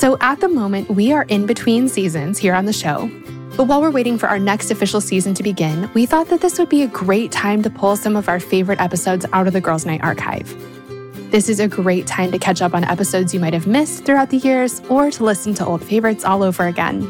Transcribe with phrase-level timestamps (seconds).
[0.00, 3.10] So, at the moment, we are in between seasons here on the show.
[3.54, 6.58] But while we're waiting for our next official season to begin, we thought that this
[6.58, 9.60] would be a great time to pull some of our favorite episodes out of the
[9.60, 10.48] Girls' Night archive.
[11.30, 14.30] This is a great time to catch up on episodes you might have missed throughout
[14.30, 17.06] the years or to listen to old favorites all over again.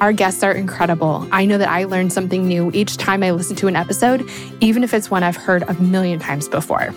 [0.00, 1.28] Our guests are incredible.
[1.30, 4.28] I know that I learn something new each time I listen to an episode,
[4.60, 6.92] even if it's one I've heard a million times before.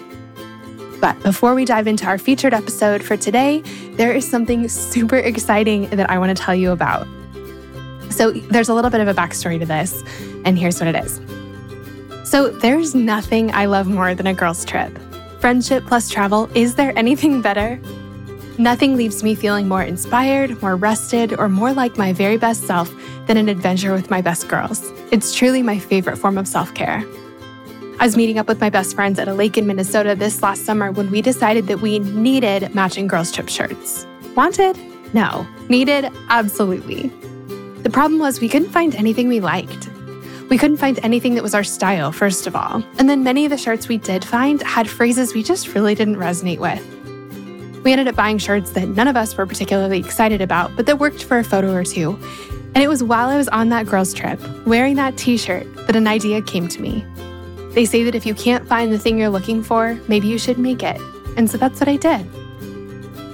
[1.05, 5.87] But before we dive into our featured episode for today, there is something super exciting
[5.91, 7.05] that I want to tell you about.
[8.09, 10.01] So, there's a little bit of a backstory to this,
[10.45, 11.21] and here's what it is.
[12.27, 14.97] So, there's nothing I love more than a girls' trip.
[15.39, 17.79] Friendship plus travel, is there anything better?
[18.57, 22.91] Nothing leaves me feeling more inspired, more rested, or more like my very best self
[23.27, 24.91] than an adventure with my best girls.
[25.12, 27.05] It's truly my favorite form of self care.
[27.98, 30.65] I was meeting up with my best friends at a lake in Minnesota this last
[30.65, 34.05] summer when we decided that we needed matching girls' trip shirts.
[34.35, 34.77] Wanted?
[35.13, 35.48] No.
[35.70, 36.12] Needed?
[36.27, 37.07] Absolutely.
[37.84, 39.90] The problem was we couldn't find anything we liked.
[40.49, 42.84] We couldn't find anything that was our style, first of all.
[42.99, 46.18] And then many of the shirts we did find had phrases we just really didn't
[46.18, 46.84] resonate with.
[47.85, 50.99] We ended up buying shirts that none of us were particularly excited about, but that
[50.99, 52.20] worked for a photo or two.
[52.76, 55.96] And it was while I was on that girls' trip, wearing that t shirt, that
[55.96, 57.05] an idea came to me.
[57.76, 60.57] They say that if you can't find the thing you're looking for, maybe you should
[60.57, 60.99] make it.
[61.35, 62.26] And so that's what I did.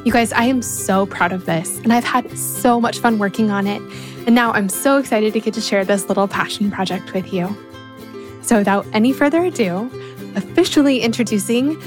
[0.03, 3.51] You guys, I am so proud of this, and I've had so much fun working
[3.51, 3.79] on it.
[4.25, 7.55] And now I'm so excited to get to share this little passion project with you.
[8.41, 9.91] So, without any further ado,
[10.35, 11.79] officially introducing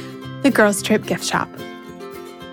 [0.43, 1.49] the Girls Trip Gift Shop.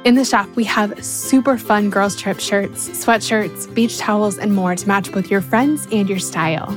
[0.03, 4.75] In the shop, we have super fun girls' trip shirts, sweatshirts, beach towels, and more
[4.75, 6.75] to match both your friends and your style.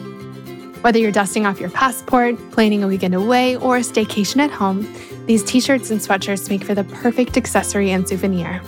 [0.84, 4.86] Whether you're dusting off your passport, planning a weekend away, or a staycation at home,
[5.24, 8.60] these t shirts and sweatshirts make for the perfect accessory and souvenir.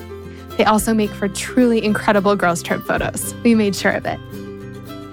[0.56, 3.34] They also make for truly incredible girls' trip photos.
[3.44, 4.19] We made sure of it.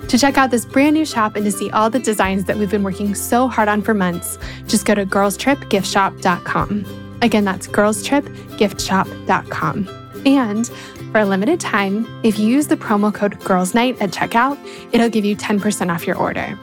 [0.07, 2.71] To check out this brand new shop and to see all the designs that we've
[2.71, 7.17] been working so hard on for months, just go to girlstripgiftshop.com.
[7.21, 9.89] Again, that's girlstripgiftshop.com.
[10.25, 10.67] And
[11.11, 14.57] for a limited time, if you use the promo code GIRLSNIGHT at checkout,
[14.93, 16.57] it'll give you 10% off your order.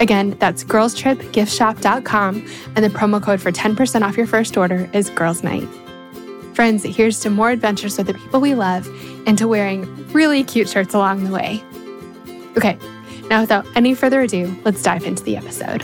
[0.00, 5.42] Again, that's girlstripgiftshop.com, and the promo code for 10% off your first order is Girls
[5.42, 5.68] Night.
[6.54, 8.88] Friends, here's to more adventures with the people we love
[9.26, 11.62] and to wearing really cute shirts along the way.
[12.56, 12.78] Okay,
[13.28, 15.82] now without any further ado, let's dive into the episode.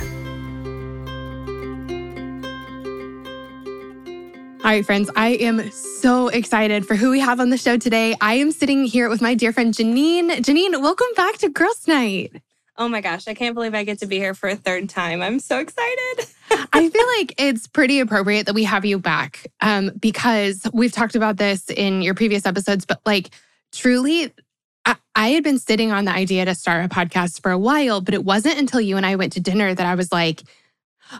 [4.62, 8.14] All right, friends, I am so excited for who we have on the show today.
[8.20, 10.30] I am sitting here with my dear friend Janine.
[10.36, 12.40] Janine, welcome back to Girls Night.
[12.80, 15.20] Oh my gosh, I can't believe I get to be here for a third time.
[15.20, 16.24] I'm so excited.
[16.72, 21.14] I feel like it's pretty appropriate that we have you back um, because we've talked
[21.14, 23.34] about this in your previous episodes, but like
[23.70, 24.32] truly,
[24.86, 28.00] I, I had been sitting on the idea to start a podcast for a while,
[28.00, 30.42] but it wasn't until you and I went to dinner that I was like,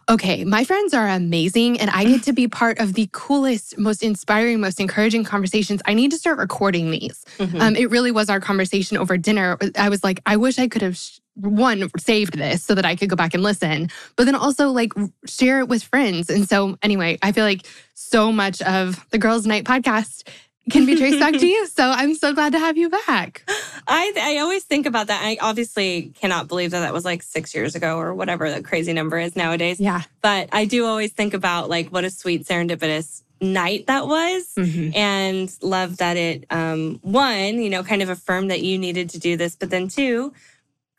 [0.09, 4.03] okay, my friends are amazing and I get to be part of the coolest, most
[4.03, 5.82] inspiring, most encouraging conversations.
[5.84, 7.22] I need to start recording these.
[7.38, 7.60] Mm-hmm.
[7.60, 9.59] Um, it really was our conversation over dinner.
[9.77, 10.98] I was like, I wish I could have
[11.40, 14.92] one saved this so that I could go back and listen, but then also like
[15.26, 16.30] share it with friends.
[16.30, 20.28] And so anyway, I feel like so much of the Girls Night podcast
[20.70, 21.66] can be traced back to you.
[21.80, 23.44] So I'm so glad to have you back.
[23.86, 25.22] I I always think about that.
[25.22, 28.92] I obviously cannot believe that that was like 6 years ago or whatever the crazy
[28.92, 29.80] number is nowadays.
[29.80, 30.02] Yeah.
[30.20, 34.94] But I do always think about like what a sweet serendipitous night that was mm-hmm.
[34.94, 39.18] and love that it um one, you know, kind of affirmed that you needed to
[39.18, 40.32] do this, but then two,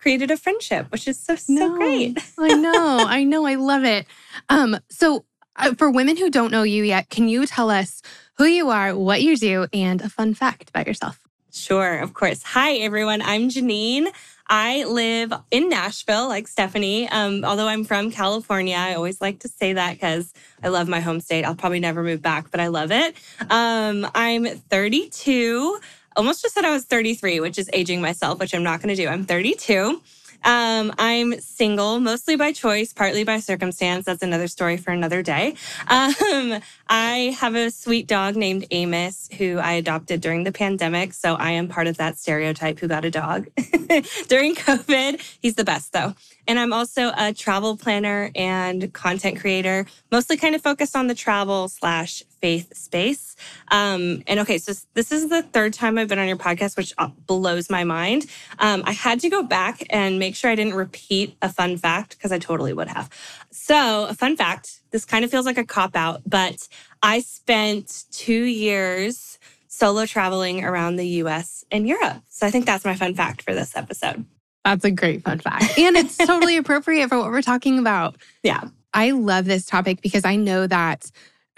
[0.02, 2.18] created a friendship, which is so, so no, great.
[2.38, 3.06] I know.
[3.08, 3.46] I know.
[3.46, 4.06] I love it.
[4.50, 5.26] Um, so,
[5.56, 8.02] uh, for women who don't know you yet, can you tell us
[8.38, 11.20] who you are, what you do, and a fun fact about yourself?
[11.54, 12.42] Sure, of course.
[12.44, 13.22] Hi, everyone.
[13.22, 14.08] I'm Janine.
[14.48, 17.08] I live in Nashville, like Stephanie.
[17.10, 20.34] Um, although I'm from California, I always like to say that because
[20.64, 21.46] I love my home state.
[21.46, 23.16] I'll probably never move back, but I love it.
[23.50, 25.80] Um, I'm 32
[26.16, 29.02] almost just said I was 33, which is aging myself, which I'm not going to
[29.02, 29.08] do.
[29.08, 30.02] I'm 32.
[30.44, 34.06] Um, I'm single, mostly by choice, partly by circumstance.
[34.06, 35.56] That's another story for another day.
[35.88, 41.14] Um, I have a sweet dog named Amos who I adopted during the pandemic.
[41.14, 43.48] So I am part of that stereotype who got a dog
[44.28, 45.38] during COVID.
[45.42, 46.16] He's the best though.
[46.52, 51.16] And I'm also a travel planner and content creator, mostly kind of focused on the
[51.16, 53.38] travel slash faith space.
[53.70, 56.94] Um, and okay, so this is the third time I've been on your podcast, which
[56.98, 58.26] uh, blows my mind.
[58.60, 62.18] Um, I had to go back and make sure I didn't repeat a fun fact
[62.18, 63.10] because I totally would have.
[63.52, 66.68] So, a fun fact this kind of feels like a cop out, but
[67.02, 69.40] I spent two years
[69.70, 72.24] solo traveling around the US and Europe.
[72.28, 74.26] So, I think that's my fun fact for this episode.
[74.64, 75.78] That's a great fun fact.
[75.78, 78.16] And it's totally appropriate for what we're talking about.
[78.44, 78.64] Yeah.
[78.94, 81.10] I love this topic because I know that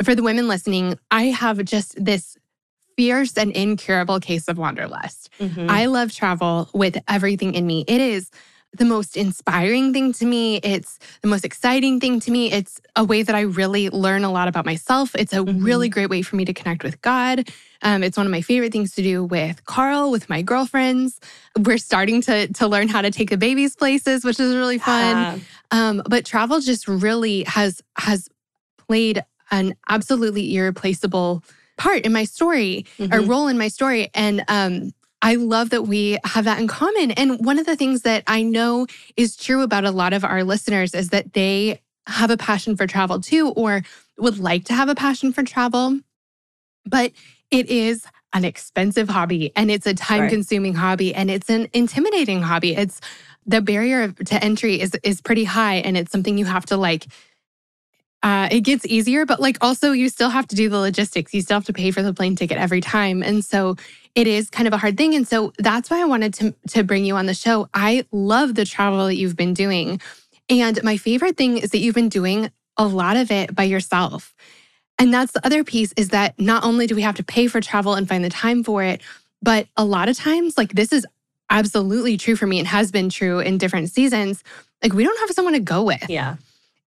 [0.04, 2.38] for the women listening, I have just this
[2.96, 5.30] fierce and incurable case of wanderlust.
[5.40, 5.70] Mm-hmm.
[5.70, 7.86] I love travel with everything in me.
[7.88, 8.30] It is
[8.76, 10.58] the most inspiring thing to me.
[10.58, 12.52] It's the most exciting thing to me.
[12.52, 15.16] It's a way that I really learn a lot about myself.
[15.16, 15.64] It's a mm-hmm.
[15.64, 17.50] really great way for me to connect with God.
[17.82, 21.20] Um, it's one of my favorite things to do with Carl, with my girlfriends.
[21.58, 25.16] We're starting to to learn how to take the babies places, which is really fun.
[25.16, 25.40] Yeah.
[25.72, 28.30] Um, but travel just really has has
[28.78, 31.44] played an absolutely irreplaceable
[31.78, 33.14] part in my story mm-hmm.
[33.14, 34.10] or role in my story.
[34.14, 34.92] And um,
[35.24, 37.12] I love that we have that in common.
[37.12, 40.44] And one of the things that I know is true about a lot of our
[40.44, 43.84] listeners is that they have a passion for travel too, or
[44.18, 46.00] would like to have a passion for travel.
[46.86, 47.14] But
[47.50, 50.80] it is an expensive hobby and it's a time consuming right.
[50.80, 52.76] hobby and it's an intimidating hobby.
[52.76, 53.00] It's
[53.46, 57.06] the barrier to entry is is pretty high and it's something you have to like
[58.24, 61.34] uh, it gets easier, but like also you still have to do the logistics.
[61.34, 63.22] You still have to pay for the plane ticket every time.
[63.22, 63.76] And so
[64.16, 65.14] it is kind of a hard thing.
[65.14, 67.68] And so that's why I wanted to, to bring you on the show.
[67.74, 70.00] I love the travel that you've been doing.
[70.50, 74.34] And my favorite thing is that you've been doing a lot of it by yourself.
[74.98, 77.60] And that's the other piece is that not only do we have to pay for
[77.60, 79.02] travel and find the time for it,
[79.42, 81.06] but a lot of times, like this is
[81.50, 84.44] absolutely true for me and has been true in different seasons.
[84.82, 86.10] Like we don't have someone to go with.
[86.10, 86.38] Yeah.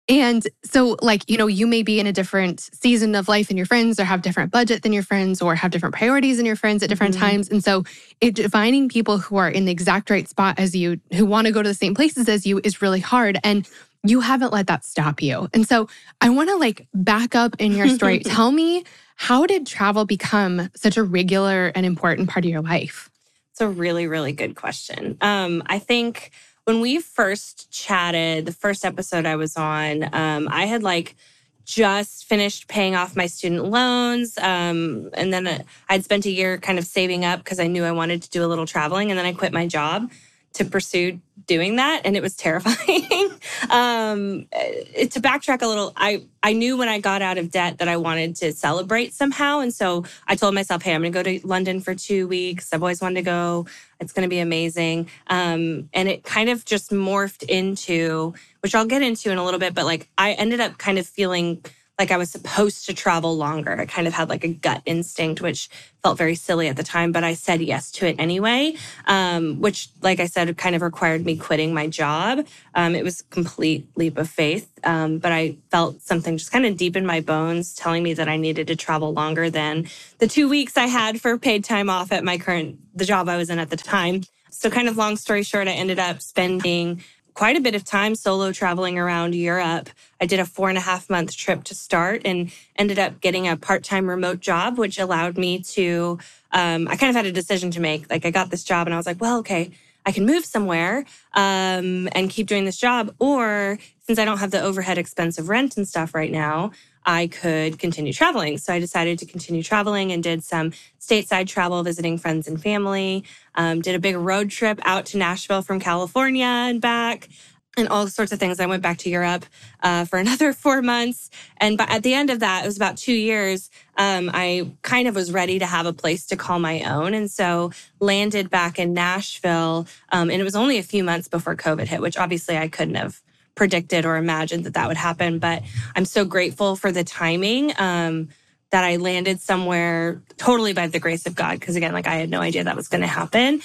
[0.07, 3.57] And so, like, you know, you may be in a different season of life than
[3.57, 6.55] your friends, or have different budget than your friends, or have different priorities than your
[6.55, 7.25] friends at different mm-hmm.
[7.25, 7.49] times.
[7.49, 7.83] And so,
[8.21, 11.53] it, finding people who are in the exact right spot as you, who want to
[11.53, 13.39] go to the same places as you, is really hard.
[13.43, 13.67] And
[14.03, 15.49] you haven't let that stop you.
[15.53, 15.89] And so,
[16.21, 18.19] I want to like back up in your story.
[18.23, 18.83] Tell me,
[19.15, 23.09] how did travel become such a regular and important part of your life?
[23.53, 25.17] It's a really, really good question.
[25.21, 26.31] Um, I think
[26.65, 31.15] when we first chatted, the first episode I was on, um, I had like
[31.63, 34.37] just finished paying off my student loans.
[34.37, 35.59] Um, and then uh,
[35.89, 38.43] I'd spent a year kind of saving up because I knew I wanted to do
[38.43, 39.09] a little traveling.
[39.09, 40.11] And then I quit my job
[40.55, 43.31] to pursue doing that and it was terrifying.
[43.69, 47.77] Um, eh, to backtrack a little i i knew when i got out of debt
[47.77, 51.17] that i wanted to celebrate somehow and so i told myself hey i'm going to
[51.17, 52.73] go to london for two weeks.
[52.73, 53.65] I've always wanted to go.
[53.99, 55.09] It's going to be amazing.
[55.27, 59.59] Um, and it kind of just morphed into which i'll get into in a little
[59.59, 61.63] bit but like i ended up kind of feeling
[61.97, 63.79] like I was supposed to travel longer.
[63.79, 65.69] I kind of had like a gut instinct, which
[66.03, 68.75] felt very silly at the time, but I said yes to it anyway,
[69.07, 72.45] um, which, like I said, kind of required me quitting my job.
[72.75, 76.75] Um, it was complete leap of faith, um, but I felt something just kind of
[76.75, 79.87] deep in my bones telling me that I needed to travel longer than
[80.19, 83.37] the two weeks I had for paid time off at my current, the job I
[83.37, 84.21] was in at the time.
[84.51, 87.03] So, kind of long story short, I ended up spending
[87.35, 89.89] quite a bit of time solo traveling around Europe.
[90.19, 93.47] I did a four and a half month trip to start and ended up getting
[93.47, 96.17] a part time remote job, which allowed me to.
[96.51, 98.09] Um, I kind of had a decision to make.
[98.09, 99.71] Like, I got this job and I was like, well, okay,
[100.05, 103.13] I can move somewhere um, and keep doing this job.
[103.19, 106.71] Or since I don't have the overhead expense of rent and stuff right now,
[107.05, 108.57] I could continue traveling.
[108.57, 113.23] So I decided to continue traveling and did some stateside travel, visiting friends and family.
[113.53, 117.29] Um, did a big road trip out to Nashville from California and back.
[117.77, 118.61] And all sorts of things.
[118.61, 119.45] I went back to Europe
[119.83, 121.29] uh, for another four months.
[121.57, 123.69] And at the end of that, it was about two years.
[123.97, 127.13] Um, I kind of was ready to have a place to call my own.
[127.13, 129.87] And so landed back in Nashville.
[130.09, 132.95] Um, and it was only a few months before COVID hit, which obviously I couldn't
[132.95, 133.21] have
[133.55, 135.39] predicted or imagined that that would happen.
[135.39, 135.63] But
[135.95, 138.29] I'm so grateful for the timing um,
[138.71, 141.59] that I landed somewhere totally by the grace of God.
[141.59, 143.61] Because again, like I had no idea that was going to happen,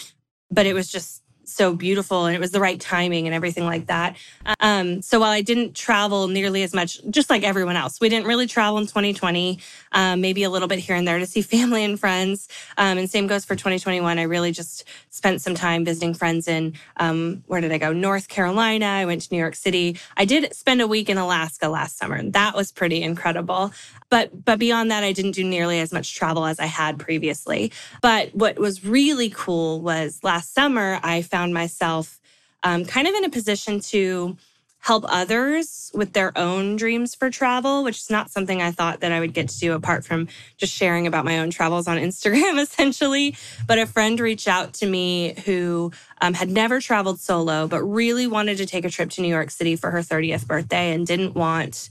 [0.50, 1.19] but it was just
[1.52, 4.16] so beautiful and it was the right timing and everything like that.
[4.60, 8.26] Um, so while I didn't travel nearly as much, just like everyone else, we didn't
[8.26, 9.58] really travel in 2020,
[9.92, 12.48] um, maybe a little bit here and there to see family and friends.
[12.78, 14.18] Um, and same goes for 2021.
[14.18, 17.92] I really just spent some time visiting friends in, um, where did I go?
[17.92, 18.86] North Carolina.
[18.86, 19.98] I went to New York City.
[20.16, 22.16] I did spend a week in Alaska last summer.
[22.16, 23.72] And that was pretty incredible.
[24.10, 27.72] But but beyond that, I didn't do nearly as much travel as I had previously.
[28.02, 32.20] But what was really cool was last summer I found myself
[32.62, 34.36] um, kind of in a position to
[34.82, 39.12] help others with their own dreams for travel, which is not something I thought that
[39.12, 42.60] I would get to do apart from just sharing about my own travels on Instagram,
[42.60, 43.36] essentially.
[43.66, 48.26] But a friend reached out to me who um, had never traveled solo, but really
[48.26, 51.34] wanted to take a trip to New York City for her 30th birthday and didn't
[51.34, 51.90] want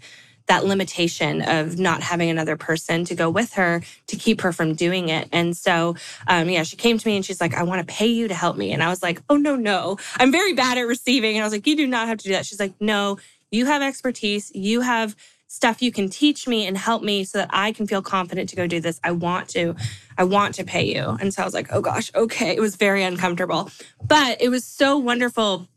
[0.49, 4.73] that limitation of not having another person to go with her to keep her from
[4.73, 5.29] doing it.
[5.31, 5.95] And so,
[6.27, 8.33] um, yeah, she came to me and she's like, I want to pay you to
[8.33, 8.73] help me.
[8.73, 9.97] And I was like, oh, no, no.
[10.17, 11.35] I'm very bad at receiving.
[11.35, 12.47] And I was like, you do not have to do that.
[12.47, 13.19] She's like, no,
[13.51, 14.51] you have expertise.
[14.55, 15.15] You have
[15.47, 18.55] stuff you can teach me and help me so that I can feel confident to
[18.55, 18.99] go do this.
[19.03, 19.75] I want to.
[20.17, 21.17] I want to pay you.
[21.21, 22.55] And so I was like, oh gosh, okay.
[22.55, 23.71] It was very uncomfortable.
[24.05, 25.67] But it was so wonderful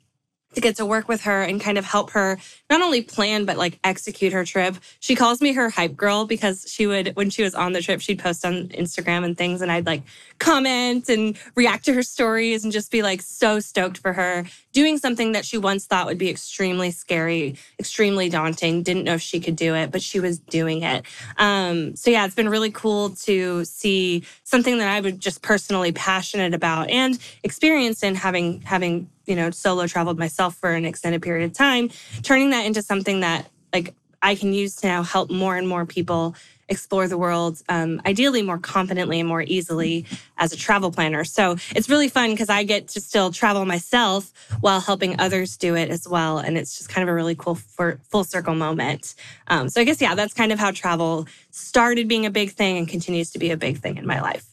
[0.55, 2.39] to get to work with her and kind of help her
[2.71, 4.77] not only plan but like execute her trip.
[5.01, 8.01] She calls me her hype girl because she would when she was on the trip
[8.01, 10.03] she'd post on Instagram and things and I'd like
[10.39, 14.99] comment and react to her stories and just be like so stoked for her doing
[14.99, 19.39] something that she once thought would be extremely scary, extremely daunting, didn't know if she
[19.39, 21.05] could do it, but she was doing it.
[21.37, 25.93] Um, so yeah, it's been really cool to see something that I was just personally
[25.93, 31.23] passionate about and experience in having having you know, solo traveled myself for an extended
[31.23, 31.91] period of time,
[32.23, 35.85] turning that into something that like I can use to now help more and more
[35.85, 36.37] people
[36.69, 40.07] explore the world, um, ideally more confidently and more easily
[40.39, 41.25] as a travel planner.
[41.25, 45.75] So it's really fun because I get to still travel myself while helping others do
[45.75, 46.39] it as well.
[46.39, 49.15] And it's just kind of a really cool for, full circle moment.
[49.49, 52.79] Um, so I guess, yeah, that's kind of how travel started being a big thing
[52.79, 54.52] and continues to be a big thing in my life.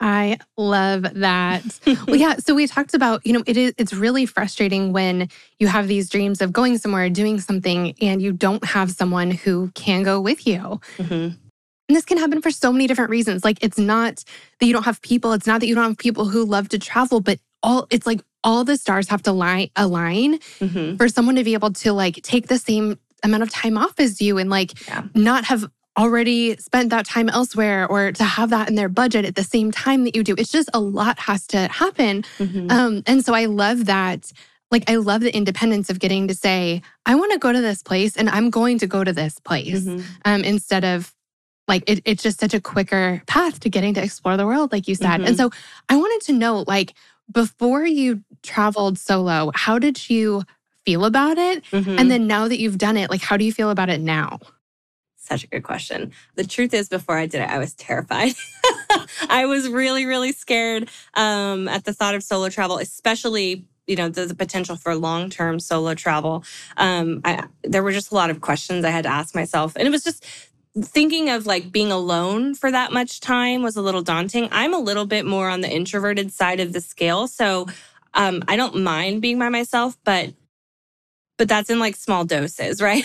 [0.00, 1.64] I love that.
[2.06, 2.36] well, yeah.
[2.36, 5.28] So we talked about, you know, it is it's really frustrating when
[5.58, 9.70] you have these dreams of going somewhere, doing something, and you don't have someone who
[9.74, 10.80] can go with you.
[10.98, 11.34] Mm-hmm.
[11.88, 13.44] And this can happen for so many different reasons.
[13.44, 14.22] Like it's not
[14.60, 16.78] that you don't have people, it's not that you don't have people who love to
[16.78, 20.96] travel, but all it's like all the stars have to lie align mm-hmm.
[20.96, 24.20] for someone to be able to like take the same amount of time off as
[24.20, 25.02] you and like yeah.
[25.14, 29.34] not have already spent that time elsewhere or to have that in their budget at
[29.34, 30.34] the same time that you do.
[30.38, 32.22] It's just a lot has to happen.
[32.38, 32.70] Mm-hmm.
[32.70, 34.32] Um, and so I love that.
[34.70, 37.82] Like, I love the independence of getting to say, I want to go to this
[37.82, 40.04] place and I'm going to go to this place mm-hmm.
[40.24, 41.12] um, instead of
[41.66, 44.88] like it, it's just such a quicker path to getting to explore the world, like
[44.88, 45.20] you said.
[45.20, 45.26] Mm-hmm.
[45.26, 45.50] And so
[45.88, 46.94] I wanted to know, like,
[47.30, 50.44] before you traveled solo, how did you
[50.86, 51.62] feel about it?
[51.64, 51.98] Mm-hmm.
[51.98, 54.38] And then now that you've done it, like, how do you feel about it now?
[55.28, 56.12] Such a good question.
[56.36, 58.32] The truth is, before I did it, I was terrified.
[59.28, 64.08] I was really, really scared um, at the thought of solo travel, especially you know
[64.08, 66.44] the, the potential for long-term solo travel.
[66.78, 69.86] Um, I, there were just a lot of questions I had to ask myself, and
[69.86, 70.24] it was just
[70.80, 74.48] thinking of like being alone for that much time was a little daunting.
[74.50, 77.66] I'm a little bit more on the introverted side of the scale, so
[78.14, 80.32] um, I don't mind being by myself, but
[81.36, 83.04] but that's in like small doses, right?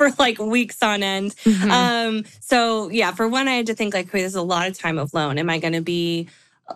[0.00, 1.36] For like weeks on end.
[1.44, 1.70] Mm-hmm.
[1.70, 4.78] Um, so yeah, for one, I had to think like, okay, there's a lot of
[4.78, 5.36] time alone.
[5.36, 6.26] Am I going to be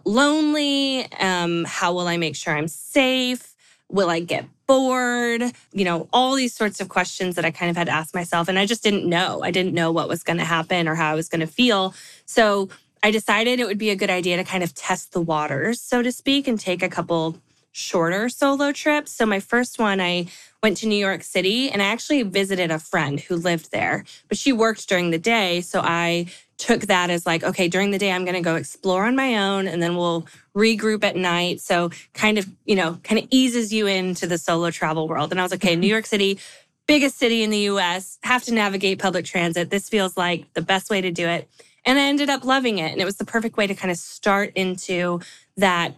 [0.04, 1.10] lonely?
[1.14, 3.54] Um, how will I make sure I'm safe?
[3.88, 5.42] Will I get bored?
[5.72, 8.46] You know, all these sorts of questions that I kind of had to ask myself.
[8.46, 9.42] And I just didn't know.
[9.42, 11.94] I didn't know what was going to happen or how I was going to feel.
[12.26, 12.68] So
[13.02, 16.02] I decided it would be a good idea to kind of test the waters, so
[16.02, 17.38] to speak, and take a couple
[17.74, 19.10] shorter solo trips.
[19.10, 20.26] So my first one, I
[20.62, 24.38] went to New York City and I actually visited a friend who lived there, but
[24.38, 25.60] she worked during the day.
[25.60, 26.26] So I
[26.56, 29.38] took that as like, okay, during the day, I'm going to go explore on my
[29.38, 30.24] own and then we'll
[30.56, 31.60] regroup at night.
[31.60, 35.32] So kind of, you know, kind of eases you into the solo travel world.
[35.32, 35.80] And I was like, okay, mm-hmm.
[35.80, 36.38] New York City,
[36.86, 39.70] biggest city in the US, have to navigate public transit.
[39.70, 41.48] This feels like the best way to do it.
[41.84, 42.92] And I ended up loving it.
[42.92, 45.20] And it was the perfect way to kind of start into
[45.56, 45.96] that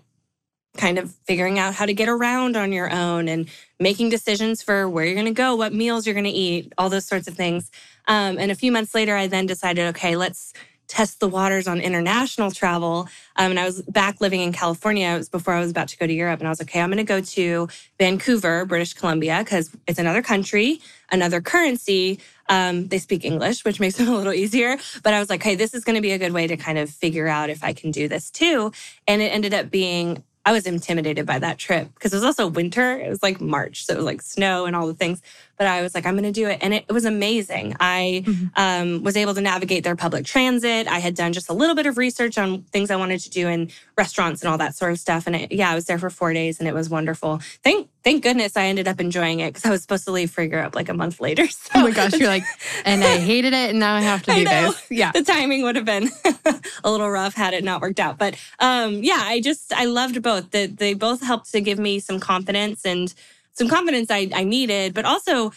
[0.76, 4.88] kind of figuring out how to get around on your own and making decisions for
[4.88, 7.34] where you're going to go, what meals you're going to eat, all those sorts of
[7.34, 7.70] things.
[8.08, 10.52] Um, and a few months later, I then decided, okay, let's
[10.88, 13.08] test the waters on international travel.
[13.36, 15.08] Um, and I was back living in California.
[15.08, 16.40] It was before I was about to go to Europe.
[16.40, 17.68] And I was okay, I'm going to go to
[17.98, 20.80] Vancouver, British Columbia, because it's another country,
[21.10, 22.20] another currency.
[22.48, 24.76] Um, they speak English, which makes it a little easier.
[25.02, 26.78] But I was like, hey, this is going to be a good way to kind
[26.78, 28.72] of figure out if I can do this too.
[29.08, 32.46] And it ended up being I was intimidated by that trip because it was also
[32.46, 32.96] winter.
[33.00, 33.84] It was like March.
[33.84, 35.20] So it was like snow and all the things.
[35.58, 36.58] But I was like, I'm going to do it.
[36.62, 37.74] And it, it, was amazing.
[37.80, 38.46] I mm-hmm.
[38.54, 40.86] um, was able to navigate their public transit.
[40.86, 43.48] I had done just a little bit of research on things I wanted to do
[43.48, 45.26] in restaurants and all that sort of stuff.
[45.26, 47.40] And it, yeah, I was there for four days and it was wonderful.
[47.64, 50.40] Thank thank goodness I ended up enjoying it because I was supposed to leave for
[50.40, 51.46] Europe like a month later.
[51.66, 51.80] So.
[51.80, 52.44] Oh my gosh, you're like,
[52.84, 54.86] and I hated it, and now I have to do this.
[54.90, 56.08] Yeah, the timing would have been
[56.84, 58.18] a little rough had it not worked out.
[58.18, 60.52] But um, yeah, I just I loved both.
[60.52, 63.12] That they both helped to give me some confidence and
[63.54, 65.52] some confidence I, I needed, but also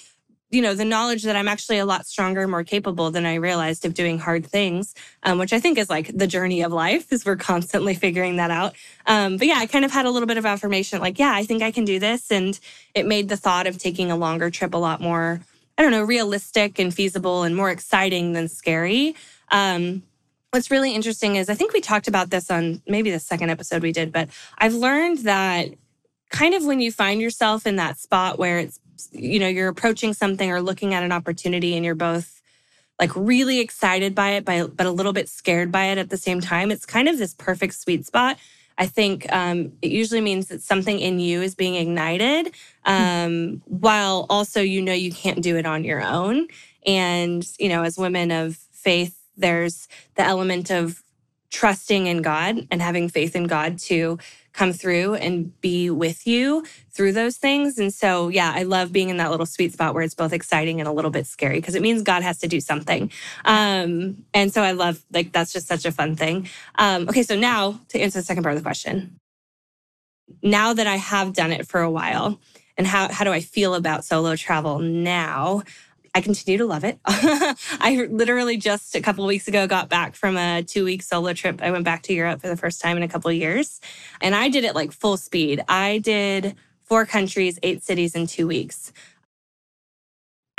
[0.51, 3.86] you know the knowledge that i'm actually a lot stronger more capable than i realized
[3.86, 7.25] of doing hard things um, which i think is like the journey of life is
[7.25, 8.74] we're constantly figuring that out.
[9.06, 11.44] Um, but yeah i kind of had a little bit of affirmation like yeah i
[11.44, 12.60] think i can do this and
[12.94, 15.41] it made the thought of taking a longer trip a lot more
[15.77, 19.15] i don't know realistic and feasible and more exciting than scary.
[19.51, 20.03] Um,
[20.51, 23.82] what's really interesting is i think we talked about this on maybe the second episode
[23.82, 25.70] we did but i've learned that
[26.29, 28.79] kind of when you find yourself in that spot where it's
[29.12, 32.41] you know you're approaching something or looking at an opportunity and you're both
[33.00, 36.18] like really excited by it by, but a little bit scared by it at the
[36.18, 38.38] same time it's kind of this perfect sweet spot.
[38.77, 42.53] I think um, it usually means that something in you is being ignited
[42.86, 46.48] um, while also you know you can't do it on your own.
[46.86, 51.03] And you know as women of faith there's the element of
[51.51, 54.18] trusting in god and having faith in god to
[54.53, 57.77] come through and be with you through those things.
[57.77, 60.82] And so, yeah, I love being in that little sweet spot where it's both exciting
[60.82, 63.12] and a little bit scary because it means God has to do something.
[63.46, 66.50] Um, and so I love, like, that's just such a fun thing.
[66.75, 69.20] Um, okay, so now to answer the second part of the question.
[70.44, 72.39] Now that I have done it for a while,
[72.77, 75.63] and how, how do I feel about solo travel now?
[76.16, 77.00] I continue to love it.
[77.06, 81.62] I literally just a couple weeks ago got back from a two week solo trip.
[81.62, 83.80] I went back to Europe for the first time in a couple of years,
[84.22, 85.63] and I did it like full speed.
[85.68, 88.92] I did four countries, eight cities in two weeks.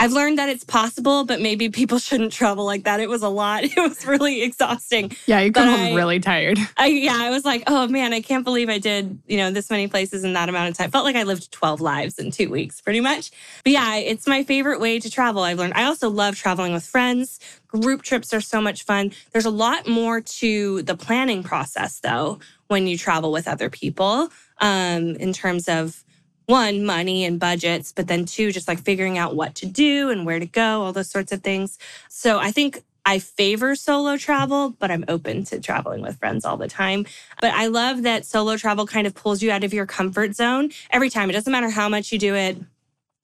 [0.00, 3.00] I've learned that it's possible, but maybe people shouldn't travel like that.
[3.00, 3.64] It was a lot.
[3.71, 5.12] It was really exhausting.
[5.26, 6.59] Yeah, you come but home I, really tired.
[6.76, 9.71] I, yeah, I was like, oh man, I can't believe I did, you know, this
[9.71, 10.90] many places in that amount of time.
[10.90, 13.30] Felt like I lived 12 lives in two weeks, pretty much.
[13.62, 15.42] But yeah, it's my favorite way to travel.
[15.42, 15.75] I've learned.
[15.75, 17.38] I also love traveling with friends.
[17.69, 19.12] Group trips are so much fun.
[19.33, 24.30] There's a lot more to the planning process, though, when you travel with other people,
[24.61, 26.02] um, in terms of
[26.50, 30.26] one, money and budgets, but then two, just like figuring out what to do and
[30.26, 31.78] where to go, all those sorts of things.
[32.08, 36.56] So I think I favor solo travel, but I'm open to traveling with friends all
[36.56, 37.06] the time.
[37.41, 40.71] But I love that solo travel kind of pulls you out of your comfort zone
[40.91, 41.30] every time.
[41.30, 42.58] It doesn't matter how much you do it,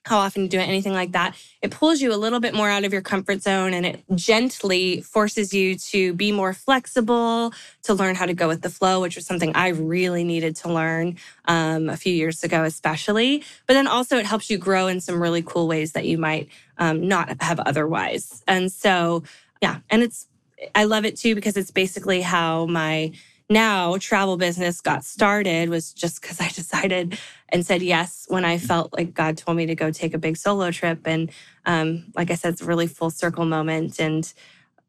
[0.07, 1.37] how often you do it, anything like that.
[1.63, 5.01] It pulls you a little bit more out of your comfort zone and it gently
[5.01, 9.17] forces you to be more flexible, to learn how to go with the flow, which
[9.17, 11.17] was something I really needed to learn
[11.47, 13.43] um, a few years ago, especially.
[13.67, 16.49] But then also it helps you grow in some really cool ways that you might
[16.79, 18.45] um, not have otherwise.
[18.47, 19.25] And so,
[19.61, 20.29] yeah, and it's,
[20.75, 23.13] I love it too because it's basically how my
[23.49, 28.59] now travel business got started was just because I decided and said yes when I
[28.59, 31.01] felt like God told me to go take a big solo trip.
[31.05, 31.31] And
[31.65, 34.01] um, like I said, it's a really full circle moment.
[34.01, 34.33] And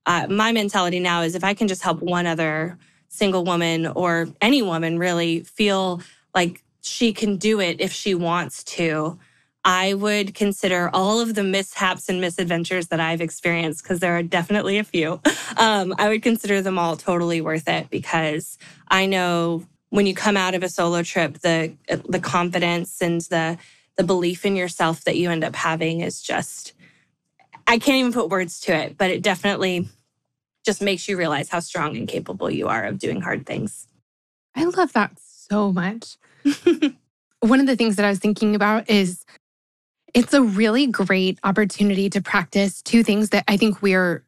[0.06, 2.78] uh, my mentality now is if I can just help one other
[3.10, 6.02] single woman or any woman really feel
[6.34, 9.20] like she can do it if she wants to,
[9.64, 14.24] I would consider all of the mishaps and misadventures that I've experienced, because there are
[14.24, 15.20] definitely a few.
[15.58, 20.38] Um, I would consider them all totally worth it because I know when you come
[20.38, 21.74] out of a solo trip, the
[22.08, 23.58] the confidence and the
[23.98, 26.74] the belief in yourself that you end up having is just
[27.66, 29.90] I can't even put words to it, but it definitely
[30.66, 33.88] just makes you realize how strong and capable you are of doing hard things.
[34.56, 36.18] I love that so much.
[37.40, 39.26] One of the things that I was thinking about is
[40.14, 44.24] it's a really great opportunity to practice two things that I think we're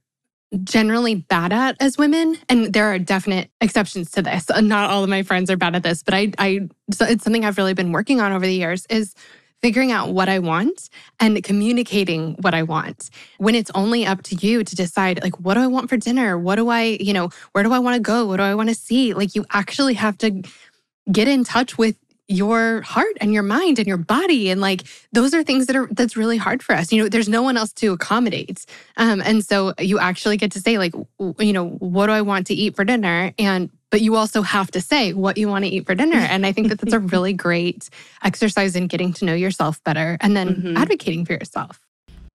[0.64, 4.50] generally bad at as women and there are definite exceptions to this.
[4.50, 7.46] Uh, not all of my friends are bad at this but i i it's something
[7.46, 9.14] i've really been working on over the years is
[9.62, 10.90] figuring out what i want
[11.20, 13.12] and communicating what i want.
[13.38, 16.36] When it's only up to you to decide like what do i want for dinner?
[16.36, 18.26] What do i you know where do i want to go?
[18.26, 19.14] What do i want to see?
[19.14, 20.42] Like you actually have to
[21.12, 21.96] get in touch with
[22.30, 24.52] your heart and your mind and your body.
[24.52, 26.94] And like those are things that are that's really hard for us.
[26.94, 28.66] You know there's no one else to accommodate.
[28.98, 30.94] Um and so you actually get to say like
[31.40, 33.34] you know what do i want to eat for dinner?
[33.38, 36.20] And but you also have to say what you want to eat for dinner.
[36.20, 37.90] And i think that that's a really great
[38.24, 40.78] exercise in getting to know yourself better and then mm-hmm.
[40.78, 41.82] advocating for yourself.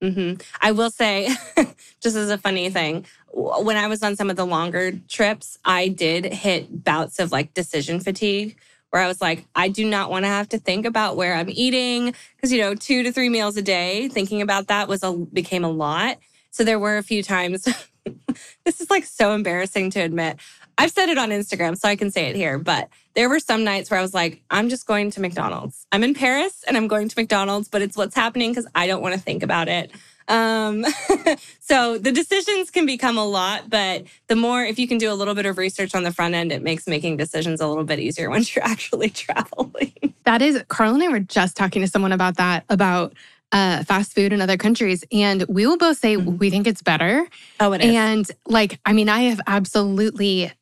[0.02, 0.42] Mm-hmm.
[0.60, 1.28] i will say
[2.02, 5.88] just as a funny thing when i was on some of the longer trips i
[5.88, 8.58] did hit bouts of like decision fatigue
[8.94, 11.50] where I was like, I do not want to have to think about where I'm
[11.50, 14.06] eating because you know, two to three meals a day.
[14.06, 16.18] Thinking about that was a became a lot.
[16.52, 17.64] So there were a few times.
[18.64, 20.36] this is like so embarrassing to admit.
[20.78, 22.56] I've said it on Instagram, so I can say it here.
[22.56, 25.88] But there were some nights where I was like, I'm just going to McDonald's.
[25.90, 29.02] I'm in Paris and I'm going to McDonald's, but it's what's happening because I don't
[29.02, 29.90] want to think about it.
[30.28, 30.84] Um,
[31.60, 35.14] so the decisions can become a lot, but the more, if you can do a
[35.14, 37.98] little bit of research on the front end, it makes making decisions a little bit
[37.98, 39.92] easier once you're actually traveling.
[40.24, 43.14] That is, Carl and I were just talking to someone about that, about
[43.52, 45.04] uh, fast food in other countries.
[45.12, 46.38] And we will both say mm-hmm.
[46.38, 47.26] we think it's better.
[47.60, 47.94] Oh, it is.
[47.94, 50.52] And like, I mean, I have absolutely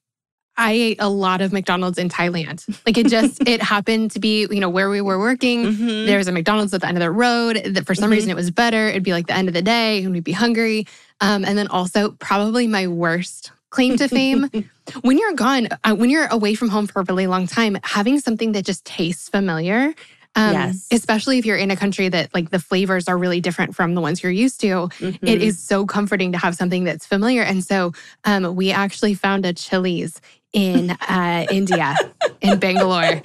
[0.56, 2.64] I ate a lot of McDonald's in Thailand.
[2.86, 5.64] Like it just it happened to be, you know, where we were working.
[5.64, 6.06] Mm-hmm.
[6.06, 7.62] There was a McDonald's at the end of the road.
[7.64, 8.12] That for some mm-hmm.
[8.12, 8.88] reason it was better.
[8.88, 10.86] It'd be like the end of the day and we'd be hungry.
[11.20, 14.50] Um, and then also probably my worst claim to fame.
[15.02, 18.20] when you're gone, uh, when you're away from home for a really long time, having
[18.20, 19.94] something that just tastes familiar
[20.34, 20.88] um, yes.
[20.90, 24.00] Especially if you're in a country that like the flavors are really different from the
[24.00, 24.66] ones you're used to.
[24.66, 25.26] Mm-hmm.
[25.26, 27.42] It is so comforting to have something that's familiar.
[27.42, 27.92] And so
[28.24, 30.20] um, we actually found a Chili's
[30.52, 31.96] in uh, India,
[32.40, 33.22] in Bangalore.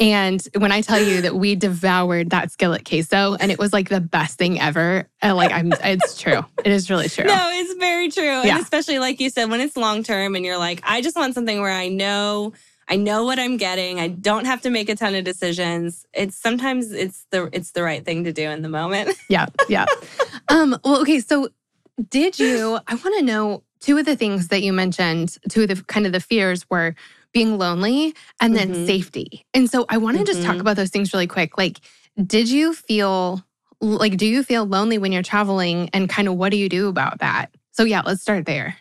[0.00, 3.88] And when I tell you that we devoured that skillet queso and it was like
[3.88, 6.44] the best thing ever, uh, like I'm, it's true.
[6.64, 7.24] It is really true.
[7.24, 8.24] No, it's very true.
[8.24, 8.54] Yeah.
[8.54, 11.34] And especially like you said, when it's long term and you're like, I just want
[11.34, 12.52] something where I know
[12.88, 14.00] I know what I'm getting.
[14.00, 16.06] I don't have to make a ton of decisions.
[16.14, 19.10] It's sometimes it's the it's the right thing to do in the moment.
[19.28, 19.84] yeah, yeah.
[20.48, 21.20] um, well, okay.
[21.20, 21.50] So,
[22.08, 22.78] did you?
[22.86, 25.36] I want to know two of the things that you mentioned.
[25.48, 26.94] Two of the kind of the fears were
[27.32, 28.86] being lonely and then mm-hmm.
[28.86, 29.44] safety.
[29.54, 30.32] And so, I want to mm-hmm.
[30.32, 30.60] just talk mm-hmm.
[30.60, 31.58] about those things really quick.
[31.58, 31.80] Like,
[32.22, 33.44] did you feel
[33.80, 36.88] like do you feel lonely when you're traveling, and kind of what do you do
[36.88, 37.50] about that?
[37.72, 38.76] So, yeah, let's start there.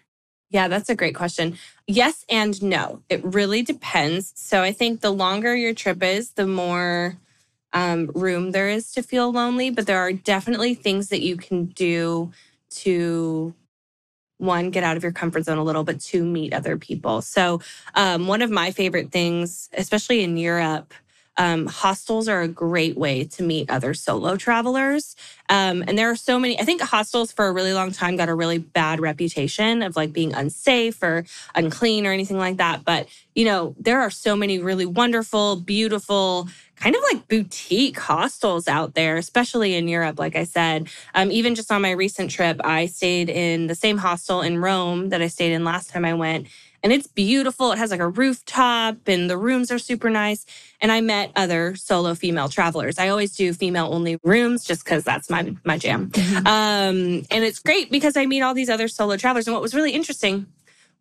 [0.50, 1.58] Yeah, that's a great question.
[1.88, 3.02] Yes and no.
[3.10, 4.32] It really depends.
[4.36, 7.18] So I think the longer your trip is, the more
[7.74, 9.70] um, room there is to feel lonely.
[9.70, 12.32] But there are definitely things that you can do
[12.70, 13.54] to
[14.38, 17.62] one get out of your comfort zone a little but to meet other people so
[17.96, 20.94] um, one of my favorite things especially in europe
[21.38, 25.16] um, hostels are a great way to meet other solo travelers.
[25.50, 28.28] Um, and there are so many, I think hostels for a really long time got
[28.28, 32.84] a really bad reputation of like being unsafe or unclean or anything like that.
[32.84, 38.68] But, you know, there are so many really wonderful, beautiful, kind of like boutique hostels
[38.68, 40.90] out there, especially in Europe, like I said.
[41.14, 45.10] Um, even just on my recent trip, I stayed in the same hostel in Rome
[45.10, 46.48] that I stayed in last time I went
[46.84, 47.72] and it's beautiful.
[47.72, 50.46] It has like a rooftop and the rooms are super nice.
[50.80, 53.00] And I met other solo female travelers.
[53.00, 56.10] I always do female only rooms just because that's my my jam.
[56.12, 56.48] Mm-hmm.
[56.48, 59.48] Um, and it's great because I meet all these other solo travelers.
[59.48, 60.46] And what was really interesting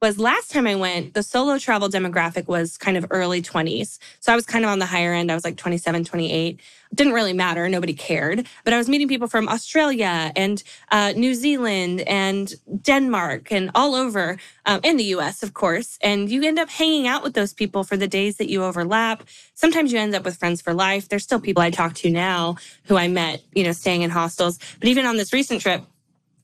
[0.03, 3.99] was last time I went, the solo travel demographic was kind of early 20s.
[4.21, 5.31] So I was kind of on the higher end.
[5.33, 6.61] I was like 27, 28.
[6.95, 7.69] didn't really matter.
[7.69, 8.47] Nobody cared.
[8.65, 13.95] But I was meeting people from Australia and uh, New Zealand and Denmark and all
[13.95, 15.99] over, um, and the US, of course.
[16.03, 19.25] And you end up hanging out with those people for the days that you overlap.
[19.55, 21.09] Sometimes you end up with friends for life.
[21.09, 24.59] There's still people I talk to now who I met, you know, staying in hostels.
[24.79, 25.83] But even on this recent trip,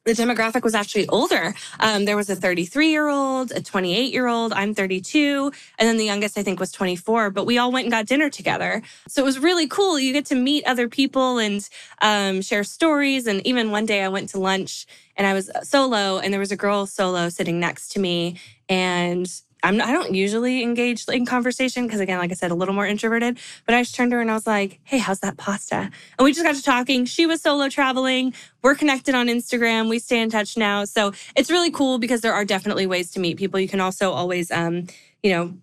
[0.04, 1.54] the demographic was actually older.
[1.78, 5.96] Um, there was a 33 year old, a 28 year old, I'm 32, and then
[5.96, 7.30] the youngest I think was 24.
[7.30, 8.82] But we all went and got dinner together.
[9.08, 9.98] So it was really cool.
[9.98, 11.68] You get to meet other people and
[12.00, 13.26] um, share stories.
[13.26, 14.86] And even one day I went to lunch
[15.16, 18.40] and I was solo, and there was a girl solo sitting next to me.
[18.68, 19.30] And
[19.62, 22.86] I'm I don't usually engage in conversation because again, like I said, a little more
[22.86, 23.38] introverted.
[23.66, 26.24] But I just turned to her and I was like, "Hey, how's that pasta?" And
[26.24, 27.04] we just got to talking.
[27.04, 28.34] She was solo traveling.
[28.62, 29.88] We're connected on Instagram.
[29.88, 33.20] We stay in touch now, so it's really cool because there are definitely ways to
[33.20, 33.60] meet people.
[33.60, 34.86] You can also always, um,
[35.22, 35.54] you know,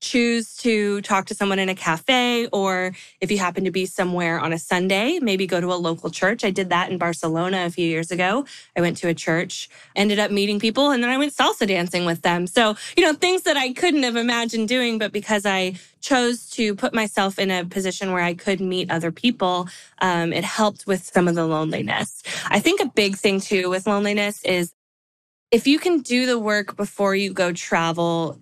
[0.00, 4.40] choose to talk to someone in a cafe, or if you happen to be somewhere
[4.40, 6.44] on a Sunday, maybe go to a local church.
[6.44, 8.44] I did that in Barcelona a few years ago.
[8.76, 12.04] I went to a church, ended up meeting people, and then I went salsa dancing
[12.04, 12.46] with them.
[12.46, 16.74] So, you know, things that I couldn't have imagined doing, but because I chose to
[16.74, 19.68] put myself in a position where I could meet other people,
[20.00, 22.22] um, it helped with some of the loneliness.
[22.48, 24.72] I think a big thing too with loneliness is
[25.50, 28.40] if you can do the work before you go travel,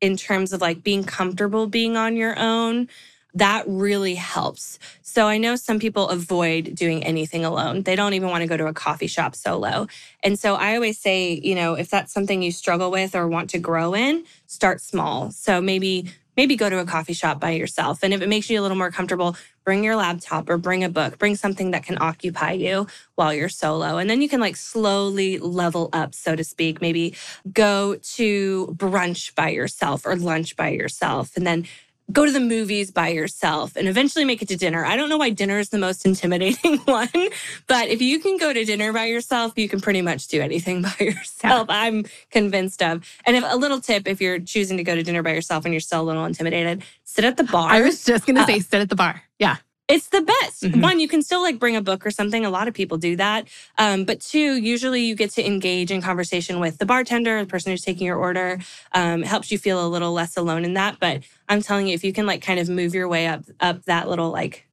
[0.00, 2.88] in terms of like being comfortable being on your own,
[3.34, 4.78] that really helps.
[5.02, 7.82] So I know some people avoid doing anything alone.
[7.82, 9.86] They don't even want to go to a coffee shop solo.
[10.22, 13.50] And so I always say, you know, if that's something you struggle with or want
[13.50, 15.30] to grow in, start small.
[15.30, 18.02] So maybe maybe go to a coffee shop by yourself.
[18.02, 19.36] And if it makes you a little more comfortable,
[19.70, 23.48] bring your laptop or bring a book, bring something that can occupy you while you're
[23.48, 23.98] solo.
[23.98, 26.80] And then you can like slowly level up, so to speak.
[26.80, 27.14] Maybe
[27.52, 31.68] go to brunch by yourself or lunch by yourself and then
[32.10, 34.84] go to the movies by yourself and eventually make it to dinner.
[34.84, 37.28] I don't know why dinner is the most intimidating one,
[37.68, 40.82] but if you can go to dinner by yourself, you can pretty much do anything
[40.90, 41.68] by yourself.
[41.68, 41.82] Yeah.
[41.82, 43.08] I'm convinced of.
[43.24, 45.72] And if a little tip, if you're choosing to go to dinner by yourself and
[45.72, 47.70] you're still a little intimidated, sit at the bar.
[47.70, 49.22] I was just going to uh, say, sit at the bar.
[49.40, 49.56] Yeah.
[49.88, 50.62] It's the best.
[50.62, 50.80] Mm-hmm.
[50.80, 52.44] One, you can still like bring a book or something.
[52.44, 53.48] A lot of people do that.
[53.76, 57.72] Um, but two, usually you get to engage in conversation with the bartender, the person
[57.72, 58.60] who's taking your order.
[58.92, 61.00] Um, it helps you feel a little less alone in that.
[61.00, 63.84] But I'm telling you, if you can like kind of move your way up up
[63.86, 64.68] that little like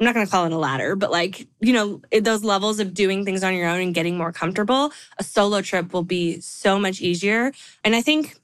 [0.00, 2.94] I'm not going to call it a ladder, but like, you know, those levels of
[2.94, 6.78] doing things on your own and getting more comfortable, a solo trip will be so
[6.78, 7.52] much easier.
[7.84, 8.40] And I think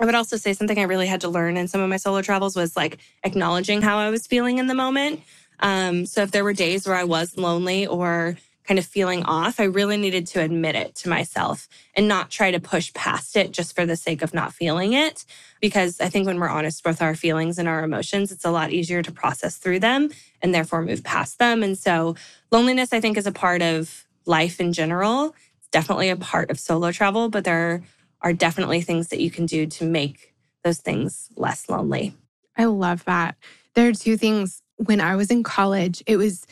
[0.00, 2.22] I would also say something I really had to learn in some of my solo
[2.22, 5.20] travels was like acknowledging how I was feeling in the moment.
[5.60, 9.60] Um, so if there were days where I was lonely or kind of feeling off,
[9.60, 13.52] I really needed to admit it to myself and not try to push past it
[13.52, 15.26] just for the sake of not feeling it.
[15.60, 18.70] Because I think when we're honest with our feelings and our emotions, it's a lot
[18.70, 20.08] easier to process through them
[20.40, 21.62] and therefore move past them.
[21.62, 22.16] And so
[22.50, 25.34] loneliness, I think, is a part of life in general.
[25.58, 27.82] It's definitely a part of solo travel, but there are
[28.22, 32.14] are definitely things that you can do to make those things less lonely.
[32.56, 33.36] I love that.
[33.74, 34.62] There are two things.
[34.76, 36.46] When I was in college, it was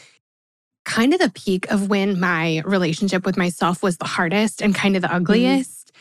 [0.84, 4.96] kind of the peak of when my relationship with myself was the hardest and kind
[4.96, 5.16] of the mm-hmm.
[5.16, 5.92] ugliest.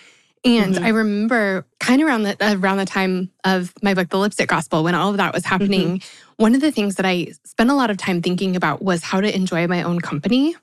[0.45, 0.63] Mm-hmm.
[0.63, 0.85] And mm-hmm.
[0.85, 4.83] I remember kind of around the around the time of my book, The Lipstick Gospel,
[4.83, 6.43] when all of that was happening, mm-hmm.
[6.43, 9.19] one of the things that I spent a lot of time thinking about was how
[9.19, 10.55] to enjoy my own company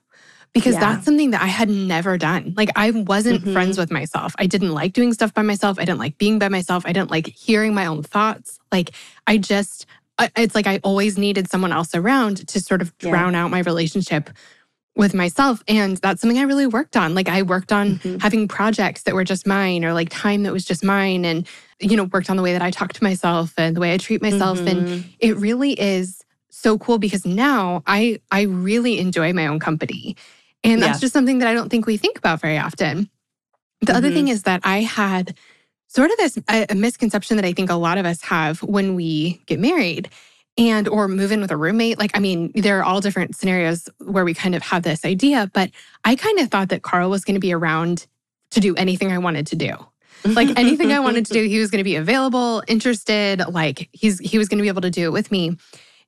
[0.55, 0.79] because yeah.
[0.79, 2.53] that's something that I had never done.
[2.55, 3.51] Like I wasn't mm-hmm.
[3.51, 4.33] friends with myself.
[4.39, 5.77] I didn't like doing stuff by myself.
[5.77, 6.85] I didn't like being by myself.
[6.85, 8.57] I didn't like hearing my own thoughts.
[8.71, 8.91] Like
[9.27, 9.85] I just
[10.37, 13.43] it's like I always needed someone else around to sort of drown yeah.
[13.43, 14.29] out my relationship
[14.95, 17.15] with myself and that's something I really worked on.
[17.15, 18.19] Like I worked on mm-hmm.
[18.19, 21.45] having projects that were just mine or like time that was just mine and
[21.81, 23.97] you know worked on the way that I talk to myself and the way I
[23.97, 24.69] treat myself mm-hmm.
[24.69, 30.15] and it really is so cool because now I I really enjoy my own company
[30.65, 31.01] and that's yeah.
[31.01, 33.09] just something that I don't think we think about very often.
[33.81, 33.95] The mm-hmm.
[33.95, 35.35] other thing is that I had
[35.87, 38.95] sort of this a, a misconception that I think a lot of us have when
[38.95, 40.09] we get married
[40.57, 43.89] and or move in with a roommate like i mean there are all different scenarios
[43.97, 45.69] where we kind of have this idea but
[46.05, 48.07] i kind of thought that carl was going to be around
[48.51, 49.73] to do anything i wanted to do
[50.23, 54.17] like anything i wanted to do he was going to be available interested like he's
[54.19, 55.57] he was going to be able to do it with me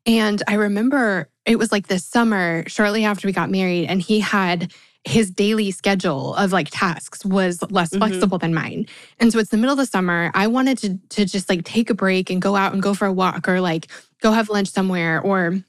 [0.08, 4.20] and I remember it was like this summer, shortly after we got married, and he
[4.20, 4.72] had
[5.06, 8.00] his daily schedule of like tasks was less mm-hmm.
[8.00, 8.86] flexible than mine.
[9.20, 10.32] And so it's the middle of the summer.
[10.34, 13.06] I wanted to to just like take a break and go out and go for
[13.06, 13.88] a walk or like
[14.22, 15.64] go have lunch somewhere or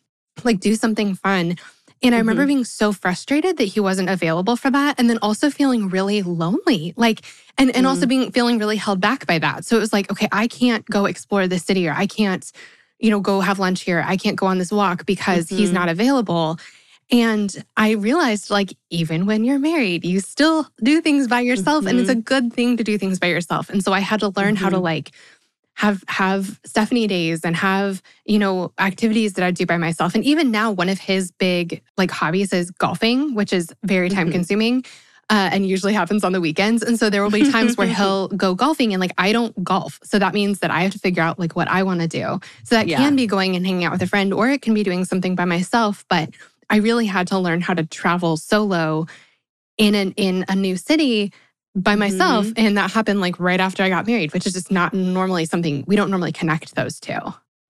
[0.44, 1.56] like do something fun.
[2.02, 2.48] And I remember mm-hmm.
[2.48, 4.96] being so frustrated that he wasn't available for that.
[4.98, 6.94] And then also feeling really lonely.
[6.96, 7.22] Like,
[7.56, 7.86] and, and mm-hmm.
[7.86, 9.64] also being feeling really held back by that.
[9.64, 12.50] So it was like, okay, I can't go explore the city or I can't
[12.98, 14.04] you know, go have lunch here.
[14.06, 15.56] I can't go on this walk because mm-hmm.
[15.56, 16.58] he's not available.
[17.10, 21.80] And I realized, like, even when you're married, you still do things by yourself.
[21.80, 21.88] Mm-hmm.
[21.88, 22.20] And it's a mm-hmm.
[22.20, 23.70] good thing to do things by yourself.
[23.70, 24.64] And so I had to learn mm-hmm.
[24.64, 24.84] how to, mm-hmm.
[24.84, 25.12] like,
[25.74, 30.16] have have Stephanie days and have, you know, activities that I do by myself.
[30.16, 34.26] And even now, one of his big like hobbies is golfing, which is very time
[34.26, 34.32] mm-hmm.
[35.30, 36.82] Uh, and usually happens on the weekends.
[36.82, 40.00] And so there will be times where he'll go golfing and like I don't golf.
[40.02, 42.40] So that means that I have to figure out like what I want to do.
[42.64, 42.96] So that yeah.
[42.96, 45.34] can be going and hanging out with a friend or it can be doing something
[45.34, 46.04] by myself.
[46.08, 46.30] But
[46.70, 49.06] I really had to learn how to travel solo
[49.76, 51.32] in an in a new city
[51.74, 52.46] by myself.
[52.46, 52.66] Mm-hmm.
[52.66, 55.84] And that happened like right after I got married, which is just not normally something
[55.86, 57.18] we don't normally connect those two.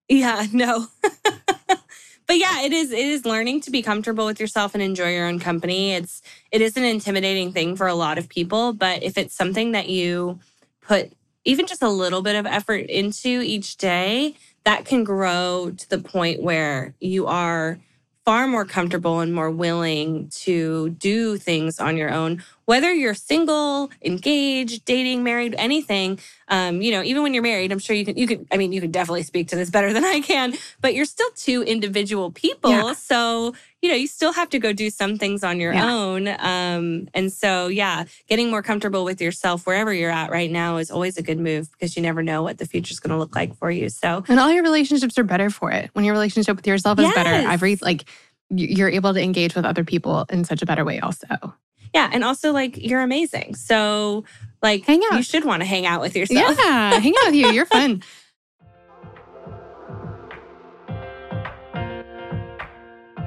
[0.08, 0.86] Yeah, no.
[2.28, 5.26] but yeah, it is it is learning to be comfortable with yourself and enjoy your
[5.26, 5.94] own company.
[5.94, 9.72] It's it is an intimidating thing for a lot of people, but if it's something
[9.72, 10.38] that you
[10.82, 11.10] put
[11.44, 15.98] even just a little bit of effort into each day, that can grow to the
[15.98, 17.78] point where you are
[18.26, 23.90] far more comfortable and more willing to do things on your own whether you're single,
[24.04, 28.18] engaged, dating, married, anything, um, you know, even when you're married, I'm sure you can,
[28.18, 30.52] you could, I mean, you could definitely speak to this better than I can,
[30.82, 32.70] but you're still two individual people.
[32.70, 32.92] Yeah.
[32.92, 35.90] So, you know, you still have to go do some things on your yeah.
[35.90, 36.28] own.
[36.28, 40.90] Um, and so, yeah, getting more comfortable with yourself wherever you're at right now is
[40.90, 43.34] always a good move because you never know what the future is going to look
[43.34, 43.88] like for you.
[43.88, 45.88] So, and all your relationships are better for it.
[45.94, 47.14] When your relationship with yourself is yes.
[47.14, 48.04] better, every like,
[48.50, 51.54] you're able to engage with other people in such a better way, also.
[51.94, 52.10] Yeah.
[52.12, 53.54] And also, like, you're amazing.
[53.54, 54.24] So,
[54.62, 55.16] like, hang out.
[55.16, 56.56] You should want to hang out with yourself.
[56.58, 56.98] Yeah.
[56.98, 57.48] hang out with you.
[57.48, 58.02] You're fun.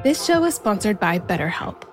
[0.04, 1.84] This show is sponsored by BetterHelp.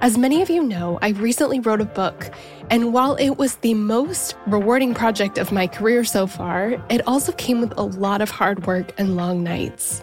[0.00, 2.28] As many of you know, I recently wrote a book,
[2.70, 7.30] and while it was the most rewarding project of my career so far, it also
[7.32, 10.02] came with a lot of hard work and long nights.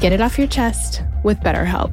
[0.00, 1.92] Get it off your chest with BetterHelp.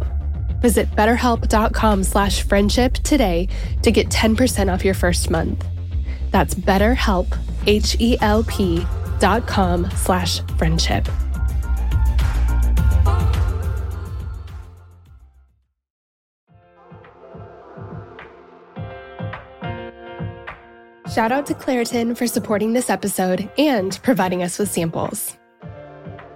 [0.62, 3.50] Visit betterhelp.com slash friendship today
[3.84, 5.66] to get 10% off your first month.
[6.32, 8.88] That's betterhelp, H-E-L-P
[9.20, 11.08] dot com slash friendship.
[21.12, 25.36] Shout out to Claritin for supporting this episode and providing us with samples.